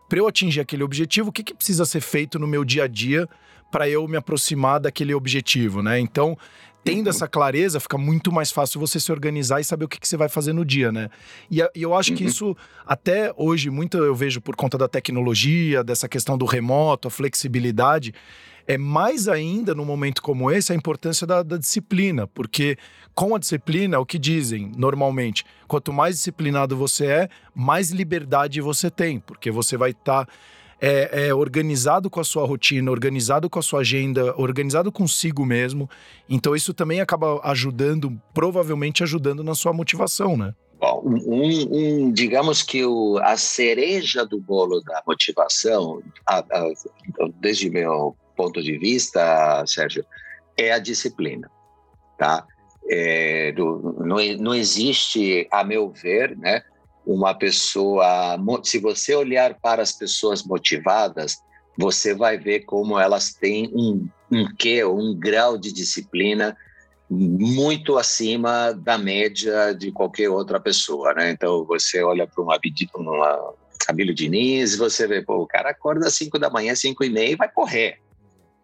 para 0.08 0.18
eu 0.18 0.28
atingir 0.28 0.60
aquele 0.60 0.84
objetivo, 0.84 1.30
o 1.30 1.32
que, 1.32 1.42
que 1.42 1.54
precisa 1.54 1.84
ser 1.84 2.00
feito 2.00 2.38
no 2.38 2.46
meu 2.46 2.64
dia 2.64 2.84
a 2.84 2.86
dia 2.86 3.28
para 3.70 3.88
eu 3.88 4.06
me 4.06 4.16
aproximar 4.16 4.80
daquele 4.80 5.12
objetivo, 5.14 5.82
né? 5.82 5.98
Então, 5.98 6.36
tendo 6.88 7.10
essa 7.10 7.28
clareza, 7.28 7.78
fica 7.78 7.98
muito 7.98 8.32
mais 8.32 8.50
fácil 8.50 8.80
você 8.80 8.98
se 8.98 9.12
organizar 9.12 9.60
e 9.60 9.64
saber 9.64 9.84
o 9.84 9.88
que, 9.88 10.00
que 10.00 10.08
você 10.08 10.16
vai 10.16 10.28
fazer 10.28 10.54
no 10.54 10.64
dia, 10.64 10.90
né? 10.90 11.10
E, 11.50 11.60
e 11.74 11.82
eu 11.82 11.94
acho 11.94 12.14
que 12.14 12.22
uhum. 12.22 12.30
isso, 12.30 12.56
até 12.86 13.30
hoje, 13.36 13.68
muito 13.68 13.98
eu 13.98 14.14
vejo 14.14 14.40
por 14.40 14.56
conta 14.56 14.78
da 14.78 14.88
tecnologia, 14.88 15.84
dessa 15.84 16.08
questão 16.08 16.38
do 16.38 16.46
remoto, 16.46 17.06
a 17.06 17.10
flexibilidade, 17.10 18.14
é 18.66 18.78
mais 18.78 19.28
ainda 19.28 19.74
num 19.74 19.84
momento 19.84 20.22
como 20.22 20.50
esse 20.50 20.72
a 20.72 20.74
importância 20.74 21.26
da, 21.26 21.42
da, 21.42 21.58
disciplina, 21.58 22.26
porque 22.26 22.78
com 23.14 23.34
a 23.34 23.38
disciplina, 23.38 23.98
o 23.98 24.06
que 24.06 24.18
dizem 24.18 24.72
normalmente, 24.74 25.44
quanto 25.66 25.92
mais 25.92 26.16
disciplinado 26.16 26.74
você 26.74 27.06
é, 27.06 27.28
mais 27.54 27.90
liberdade 27.90 28.62
você 28.62 28.90
tem, 28.90 29.20
porque 29.20 29.50
você 29.50 29.76
vai 29.76 29.90
estar 29.90 30.24
tá 30.24 30.32
é, 30.80 31.28
é, 31.28 31.34
organizado 31.34 32.08
com 32.08 32.20
a 32.20 32.24
sua 32.24 32.46
rotina, 32.46 32.90
organizado 32.90 33.50
com 33.50 33.58
a 33.58 33.62
sua 33.62 33.80
agenda, 33.80 34.34
organizado 34.36 34.92
consigo 34.92 35.44
mesmo. 35.44 35.88
Então 36.28 36.54
isso 36.54 36.72
também 36.72 37.00
acaba 37.00 37.40
ajudando, 37.44 38.20
provavelmente 38.32 39.02
ajudando 39.02 39.42
na 39.42 39.54
sua 39.54 39.72
motivação, 39.72 40.36
né? 40.36 40.54
Bom, 40.80 41.02
um, 41.04 41.68
um, 41.72 42.12
digamos 42.12 42.62
que 42.62 42.84
o, 42.84 43.18
a 43.18 43.36
cereja 43.36 44.24
do 44.24 44.40
bolo 44.40 44.80
da 44.80 45.02
motivação, 45.04 46.00
a, 46.24 46.38
a, 46.38 46.72
desde 47.40 47.68
meu 47.68 48.16
ponto 48.36 48.62
de 48.62 48.78
vista, 48.78 49.64
Sérgio, 49.66 50.04
é 50.56 50.70
a 50.70 50.78
disciplina, 50.78 51.50
tá? 52.16 52.46
É, 52.88 53.50
do, 53.52 53.96
não, 53.98 54.16
não 54.38 54.54
existe, 54.54 55.48
a 55.50 55.64
meu 55.64 55.90
ver, 55.90 56.36
né, 56.38 56.62
uma 57.08 57.34
pessoa. 57.34 58.38
Se 58.62 58.78
você 58.78 59.14
olhar 59.14 59.54
para 59.54 59.82
as 59.82 59.92
pessoas 59.92 60.42
motivadas, 60.44 61.38
você 61.76 62.14
vai 62.14 62.36
ver 62.36 62.60
como 62.60 62.98
elas 62.98 63.32
têm 63.32 63.70
um, 63.74 64.06
um 64.30 64.46
quê, 64.54 64.84
um 64.84 65.14
grau 65.14 65.56
de 65.56 65.72
disciplina 65.72 66.56
muito 67.10 67.96
acima 67.96 68.72
da 68.72 68.98
média 68.98 69.72
de 69.72 69.90
qualquer 69.90 70.28
outra 70.28 70.60
pessoa, 70.60 71.14
né? 71.14 71.30
Então 71.30 71.64
você 71.64 72.02
olha 72.02 72.26
para 72.26 72.42
uma, 72.42 72.60
uma 72.96 73.54
Camilo 73.86 74.12
Diniz, 74.12 74.76
você 74.76 75.06
vê, 75.06 75.22
pô, 75.22 75.36
o 75.38 75.46
cara 75.46 75.70
acorda 75.70 76.06
às 76.06 76.14
5 76.14 76.38
da 76.38 76.50
manhã, 76.50 76.74
5 76.74 77.02
e 77.04 77.08
meia 77.08 77.32
e 77.32 77.36
vai 77.36 77.50
correr. 77.50 77.98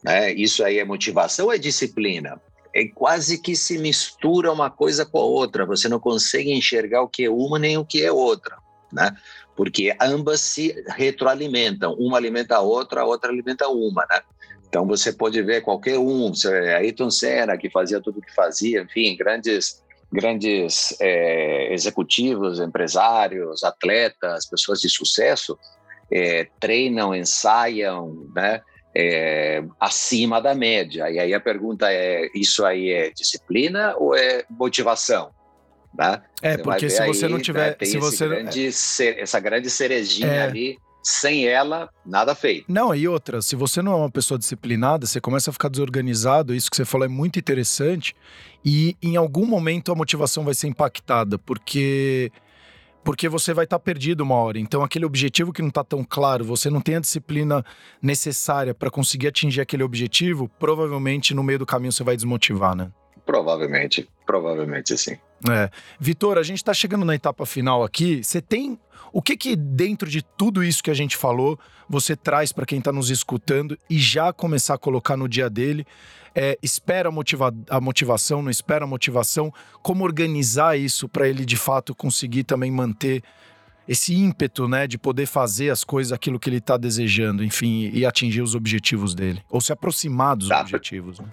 Né? 0.03 0.35
Isso 0.35 0.63
aí 0.63 0.79
é 0.79 0.85
motivação 0.85 1.47
ou 1.47 1.53
é 1.55 1.57
disciplina? 1.57 2.39
É 2.75 2.87
quase 2.89 3.39
que 3.41 3.55
se 3.55 3.79
mistura 3.79 4.53
uma 4.53 4.69
coisa 4.69 5.07
com 5.07 5.19
a 5.19 5.25
outra. 5.25 5.65
Você 5.65 5.89
não 5.89 6.01
consegue 6.01 6.53
enxergar 6.53 7.03
o 7.03 7.09
que 7.09 7.25
é 7.25 7.31
uma 7.31 7.59
nem 7.59 7.79
o 7.79 7.85
que 7.85 8.05
é 8.05 8.11
outra, 8.11 8.57
né? 8.93 9.17
Porque 9.57 9.95
ambas 10.01 10.41
se 10.41 10.75
retroalimentam. 10.89 11.95
Uma 11.95 12.17
alimenta 12.17 12.57
a 12.57 12.61
outra, 12.61 13.03
a 13.03 13.05
outra 13.05 13.31
alimenta 13.31 13.69
uma, 13.69 14.05
né? 14.11 14.21
Então 14.69 14.85
você 14.87 15.13
pode 15.13 15.41
ver 15.41 15.63
qualquer 15.63 15.99
um, 15.99 16.33
Ayrton 16.77 17.09
Senna 17.09 17.57
que 17.57 17.71
fazia 17.71 18.01
tudo 18.01 18.19
o 18.19 18.23
que 18.23 18.35
fazia, 18.35 18.83
enfim, 18.83 19.17
grandes 19.17 19.83
grandes 20.13 20.95
é, 21.01 21.73
executivos, 21.73 22.61
empresários, 22.61 23.65
atletas, 23.65 24.47
pessoas 24.47 24.81
de 24.81 24.89
sucesso 24.89 25.59
é, 26.11 26.49
treinam, 26.61 27.15
ensaiam, 27.15 28.29
né? 28.35 28.63
É, 28.95 29.65
acima 29.81 30.41
da 30.41 30.55
média. 30.55 31.11
E 31.11 31.19
aí 31.19 31.35
a 31.35 31.41
pergunta 31.41 31.93
é: 31.93 32.29
isso 32.35 32.65
aí 32.65 32.91
é 32.91 33.11
disciplina 33.11 33.95
ou 33.97 34.15
é 34.15 34.45
motivação? 34.49 35.31
Né? 35.97 36.23
É, 36.43 36.57
você 36.57 36.63
porque 36.63 36.91
se 36.91 37.07
você 37.07 37.27
aí, 37.27 37.31
não 37.31 37.41
tiver. 37.41 37.71
Né, 37.71 37.73
tem 37.73 37.89
se 37.89 37.99
você... 37.99 38.29
grande, 38.29 38.69
essa 39.19 39.41
grande 39.41 39.71
cerejinha 39.71 40.29
é. 40.29 40.43
ali. 40.45 40.79
Sem 41.07 41.47
ela, 41.47 41.91
nada 42.07 42.35
feito. 42.35 42.65
Não, 42.67 42.95
e 42.95 43.07
outra, 43.07 43.43
se 43.43 43.55
você 43.55 43.83
não 43.83 43.93
é 43.93 43.97
uma 43.97 44.11
pessoa 44.11 44.39
disciplinada, 44.39 45.05
você 45.07 45.21
começa 45.21 45.51
a 45.51 45.53
ficar 45.53 45.69
desorganizado, 45.69 46.55
isso 46.55 46.71
que 46.71 46.77
você 46.79 46.87
falou 46.87 47.05
é 47.05 47.11
muito 47.11 47.39
interessante, 47.39 48.17
e 48.65 48.97
em 49.03 49.15
algum 49.15 49.45
momento 49.45 49.93
a 49.93 49.95
motivação 49.95 50.47
vai 50.47 50.55
ser 50.55 50.67
impactada, 50.67 51.37
porque 51.37 52.33
porque 53.05 53.29
você 53.29 53.53
vai 53.53 53.65
estar 53.65 53.79
tá 53.79 53.85
perdido 53.85 54.23
uma 54.23 54.37
hora. 54.37 54.59
Então, 54.59 54.83
aquele 54.83 55.05
objetivo 55.05 55.53
que 55.53 55.61
não 55.61 55.69
está 55.69 55.85
tão 55.85 56.03
claro, 56.03 56.45
você 56.45 56.71
não 56.71 56.81
tem 56.81 56.97
a 56.97 57.01
disciplina 57.01 57.65
necessária 58.01 58.75
para 58.75 58.91
conseguir 58.91 59.29
atingir 59.29 59.61
aquele 59.61 59.83
objetivo, 59.83 60.49
provavelmente 60.59 61.35
no 61.35 61.43
meio 61.43 61.59
do 61.59 61.67
caminho 61.67 61.93
você 61.93 62.03
vai 62.03 62.17
desmotivar, 62.17 62.75
né? 62.75 62.91
Provavelmente, 63.25 64.09
provavelmente 64.27 64.97
sim. 64.99 65.17
É. 65.51 65.71
Vitor, 65.99 66.39
a 66.39 66.43
gente 66.43 66.59
está 66.59 66.73
chegando 66.73 67.05
na 67.05 67.15
etapa 67.15 67.45
final 67.45 67.83
aqui. 67.83 68.23
Você 68.23 68.41
tem 68.41 68.79
o 69.13 69.23
que 69.23 69.37
que 69.37 69.55
dentro 69.55 70.11
de 70.11 70.23
tudo 70.23 70.65
isso 70.65 70.83
que 70.83 70.91
a 70.91 70.95
gente 70.95 71.17
falou, 71.17 71.59
você 71.89 72.17
traz 72.17 72.51
para 72.51 72.67
quem 72.67 72.79
está 72.79 72.91
nos 72.91 73.11
escutando 73.11 73.79
e 73.89 73.99
já 73.99 74.33
começar 74.33 74.75
a 74.75 74.79
colocar 74.79 75.17
no 75.17 75.29
dia 75.29 75.49
dele? 75.49 75.87
É, 76.35 76.59
espera 76.61 77.09
a, 77.09 77.13
motiva 77.13 77.55
a 77.71 77.81
motivação, 77.81 78.43
não 78.43 78.51
espera 78.51 78.85
a 78.85 78.89
motivação? 78.89 79.55
Como 79.83 80.03
organizar 80.03 80.77
isso 80.77 81.09
para 81.09 81.29
ele 81.29 81.45
de 81.45 81.57
fato 81.57 81.95
conseguir 81.95 82.43
também 82.43 82.73
manter 82.73 83.23
esse 83.87 84.15
ímpeto, 84.15 84.67
né, 84.67 84.87
de 84.87 84.99
poder 84.99 85.27
fazer 85.27 85.71
as 85.71 85.85
coisas, 85.85 86.11
aquilo 86.11 86.41
que 86.41 86.49
ele 86.49 86.57
está 86.57 86.77
desejando, 86.77 87.45
enfim, 87.45 87.91
e 87.93 88.05
atingir 88.05 88.41
os 88.41 88.55
objetivos 88.55 89.15
dele, 89.15 89.43
ou 89.49 89.61
se 89.61 89.73
aproximar 89.73 90.35
dos 90.35 90.49
tá. 90.49 90.61
objetivos. 90.61 91.21
Né? 91.21 91.27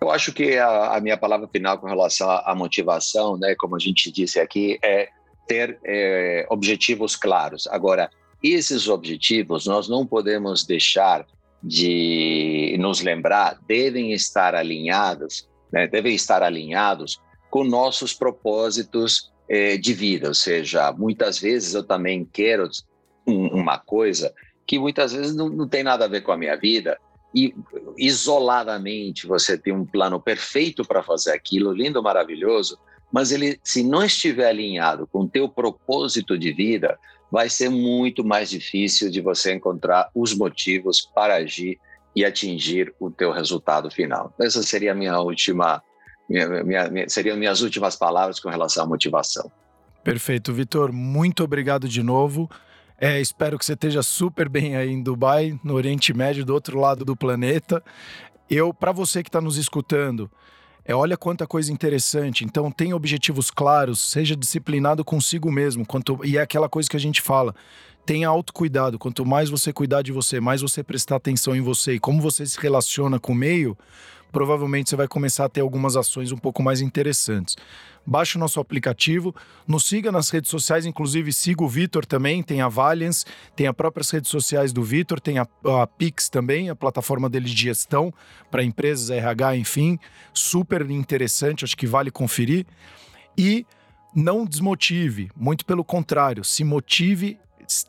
Eu 0.00 0.10
acho 0.10 0.32
que 0.32 0.56
a, 0.58 0.96
a, 0.96 1.00
minha 1.00 1.16
palavra 1.16 1.48
final 1.48 1.78
com 1.78 1.86
relação 1.86 2.30
à 2.30 2.54
motivação, 2.54 3.36
né, 3.38 3.54
como 3.58 3.76
a 3.76 3.78
gente 3.78 4.10
disse 4.10 4.38
aqui, 4.38 4.78
é 4.82 5.08
ter 5.46 5.78
é, 5.84 6.46
objetivos 6.50 7.16
claros. 7.16 7.66
Agora, 7.68 8.10
esses 8.42 8.88
objetivos 8.88 9.66
nós 9.66 9.88
não 9.88 10.06
podemos 10.06 10.64
deixar 10.64 11.26
de 11.62 12.76
nos 12.78 13.00
lembrar, 13.00 13.58
devem 13.66 14.12
estar 14.12 14.54
alinhados, 14.54 15.48
né, 15.72 15.86
devem 15.86 16.14
estar 16.14 16.42
alinhados 16.42 17.20
com 17.50 17.64
nossos 17.64 18.12
propósitos 18.12 19.32
é, 19.48 19.76
de 19.76 19.94
vida. 19.94 20.28
Ou 20.28 20.34
seja, 20.34 20.92
muitas 20.92 21.38
vezes 21.38 21.74
eu 21.74 21.82
também 21.82 22.24
quero 22.24 22.68
um, 23.26 23.46
uma 23.48 23.78
coisa 23.78 24.32
que 24.66 24.78
muitas 24.78 25.12
vezes 25.12 25.34
não, 25.34 25.48
não 25.48 25.66
tem 25.66 25.82
nada 25.82 26.04
a 26.04 26.08
ver 26.08 26.22
com 26.22 26.32
a 26.32 26.36
minha 26.36 26.56
vida, 26.56 26.98
e 27.36 27.54
isoladamente 27.98 29.26
você 29.26 29.58
tem 29.58 29.74
um 29.74 29.84
plano 29.84 30.18
perfeito 30.18 30.82
para 30.82 31.02
fazer 31.02 31.32
aquilo, 31.32 31.70
lindo, 31.70 32.02
maravilhoso, 32.02 32.78
mas 33.12 33.30
ele, 33.30 33.60
se 33.62 33.82
não 33.82 34.02
estiver 34.02 34.48
alinhado 34.48 35.06
com 35.06 35.20
o 35.20 35.28
teu 35.28 35.46
propósito 35.46 36.38
de 36.38 36.50
vida, 36.50 36.98
vai 37.30 37.50
ser 37.50 37.68
muito 37.68 38.24
mais 38.24 38.48
difícil 38.48 39.10
de 39.10 39.20
você 39.20 39.52
encontrar 39.52 40.08
os 40.14 40.34
motivos 40.34 41.02
para 41.14 41.36
agir 41.36 41.78
e 42.14 42.24
atingir 42.24 42.94
o 42.98 43.10
teu 43.10 43.30
resultado 43.30 43.90
final. 43.90 44.32
Essa 44.40 44.62
seria 44.62 44.92
a 44.92 44.94
minha 44.94 45.20
última, 45.20 45.82
minha, 46.30 46.64
minha, 46.64 46.88
minha, 46.88 47.08
seriam 47.08 47.36
minhas 47.36 47.60
últimas 47.60 47.96
palavras 47.96 48.40
com 48.40 48.48
relação 48.48 48.84
à 48.84 48.86
motivação. 48.86 49.52
Perfeito, 50.02 50.54
Vitor. 50.54 50.90
Muito 50.90 51.44
obrigado 51.44 51.86
de 51.86 52.02
novo. 52.02 52.48
É, 52.98 53.20
espero 53.20 53.58
que 53.58 53.64
você 53.64 53.74
esteja 53.74 54.02
super 54.02 54.48
bem 54.48 54.74
aí 54.74 54.90
em 54.90 55.02
Dubai, 55.02 55.58
no 55.62 55.74
Oriente 55.74 56.14
Médio, 56.14 56.46
do 56.46 56.54
outro 56.54 56.80
lado 56.80 57.04
do 57.04 57.14
planeta. 57.14 57.82
Eu, 58.48 58.72
para 58.72 58.90
você 58.90 59.22
que 59.22 59.28
está 59.28 59.40
nos 59.40 59.58
escutando, 59.58 60.30
é, 60.82 60.94
olha 60.94 61.16
quanta 61.16 61.46
coisa 61.46 61.70
interessante. 61.70 62.44
Então, 62.44 62.70
tem 62.70 62.94
objetivos 62.94 63.50
claros, 63.50 64.00
seja 64.00 64.34
disciplinado 64.34 65.04
consigo 65.04 65.52
mesmo. 65.52 65.84
Quanto, 65.84 66.18
e 66.24 66.38
é 66.38 66.40
aquela 66.40 66.70
coisa 66.70 66.88
que 66.88 66.96
a 66.96 67.00
gente 67.00 67.20
fala. 67.20 67.54
Tenha 68.06 68.28
autocuidado. 68.28 68.98
Quanto 68.98 69.26
mais 69.26 69.50
você 69.50 69.74
cuidar 69.74 70.00
de 70.00 70.12
você, 70.12 70.40
mais 70.40 70.62
você 70.62 70.82
prestar 70.82 71.16
atenção 71.16 71.54
em 71.54 71.60
você 71.60 71.94
e 71.94 72.00
como 72.00 72.22
você 72.22 72.46
se 72.46 72.58
relaciona 72.58 73.18
com 73.18 73.32
o 73.32 73.36
meio, 73.36 73.76
provavelmente 74.32 74.90
você 74.90 74.96
vai 74.96 75.08
começar 75.08 75.44
a 75.44 75.48
ter 75.48 75.60
algumas 75.60 75.96
ações 75.96 76.32
um 76.32 76.36
pouco 76.36 76.62
mais 76.62 76.80
interessantes. 76.80 77.56
Baixe 78.06 78.36
o 78.36 78.40
nosso 78.40 78.60
aplicativo, 78.60 79.34
nos 79.66 79.84
siga 79.84 80.12
nas 80.12 80.30
redes 80.30 80.48
sociais, 80.48 80.86
inclusive 80.86 81.32
siga 81.32 81.64
o 81.64 81.68
Vitor 81.68 82.06
também, 82.06 82.40
tem 82.40 82.60
a 82.60 82.68
Valiance, 82.68 83.24
tem 83.56 83.66
as 83.66 83.74
próprias 83.74 84.10
redes 84.10 84.30
sociais 84.30 84.72
do 84.72 84.82
Vitor, 84.82 85.18
tem 85.18 85.38
a, 85.38 85.48
a 85.82 85.86
Pix 85.88 86.28
também, 86.28 86.70
a 86.70 86.76
plataforma 86.76 87.28
dele 87.28 87.46
de 87.46 87.60
gestão 87.60 88.14
para 88.48 88.62
empresas, 88.62 89.10
RH, 89.10 89.56
enfim, 89.56 89.98
super 90.32 90.88
interessante, 90.88 91.64
acho 91.64 91.76
que 91.76 91.86
vale 91.86 92.12
conferir. 92.12 92.64
E 93.36 93.66
não 94.14 94.46
desmotive, 94.46 95.30
muito 95.36 95.66
pelo 95.66 95.84
contrário, 95.84 96.44
se 96.44 96.62
motive, 96.62 97.38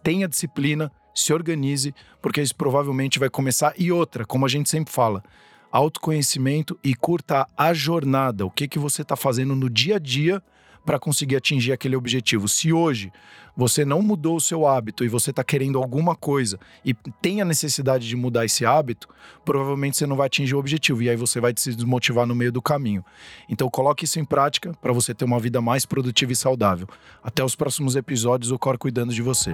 tenha 0.03 0.27
disciplina, 0.27 0.91
se 1.13 1.31
organize, 1.31 1.93
porque 2.21 2.41
isso 2.41 2.55
provavelmente 2.55 3.19
vai 3.19 3.29
começar. 3.29 3.73
E 3.77 3.91
outra, 3.91 4.25
como 4.25 4.45
a 4.45 4.49
gente 4.49 4.69
sempre 4.69 4.93
fala, 4.93 5.23
autoconhecimento 5.71 6.77
e 6.83 6.95
curta 6.95 7.47
a 7.57 7.73
jornada. 7.73 8.45
O 8.45 8.51
que, 8.51 8.67
que 8.67 8.79
você 8.79 9.01
está 9.01 9.15
fazendo 9.15 9.55
no 9.55 9.69
dia 9.69 9.95
a 9.95 9.99
dia 9.99 10.41
para 10.87 10.97
conseguir 10.97 11.35
atingir 11.35 11.73
aquele 11.73 11.97
objetivo. 11.97 12.47
Se 12.47 12.71
hoje 12.71 13.11
você 13.57 13.83
não 13.83 14.01
mudou 14.01 14.37
o 14.37 14.39
seu 14.39 14.65
hábito 14.65 15.03
e 15.03 15.09
você 15.09 15.31
está 15.31 15.43
querendo 15.43 15.77
alguma 15.77 16.15
coisa 16.15 16.57
e 16.85 16.93
tem 16.93 17.41
a 17.41 17.45
necessidade 17.45 18.07
de 18.07 18.15
mudar 18.15 18.45
esse 18.45 18.65
hábito, 18.65 19.09
provavelmente 19.43 19.97
você 19.97 20.07
não 20.07 20.15
vai 20.15 20.27
atingir 20.27 20.55
o 20.55 20.59
objetivo 20.59 21.03
e 21.03 21.09
aí 21.09 21.17
você 21.17 21.41
vai 21.41 21.53
se 21.57 21.75
desmotivar 21.75 22.25
no 22.25 22.33
meio 22.33 22.53
do 22.53 22.61
caminho. 22.61 23.03
Então 23.49 23.69
coloque 23.69 24.05
isso 24.05 24.17
em 24.17 24.23
prática 24.23 24.71
para 24.81 24.93
você 24.93 25.13
ter 25.13 25.25
uma 25.25 25.41
vida 25.41 25.59
mais 25.59 25.85
produtiva 25.85 26.31
e 26.31 26.35
saudável. 26.37 26.87
Até 27.21 27.43
os 27.43 27.53
próximos 27.53 27.97
episódios, 27.97 28.49
o 28.49 28.57
Cor 28.57 28.77
cuidando 28.77 29.13
de 29.13 29.21
você. 29.21 29.53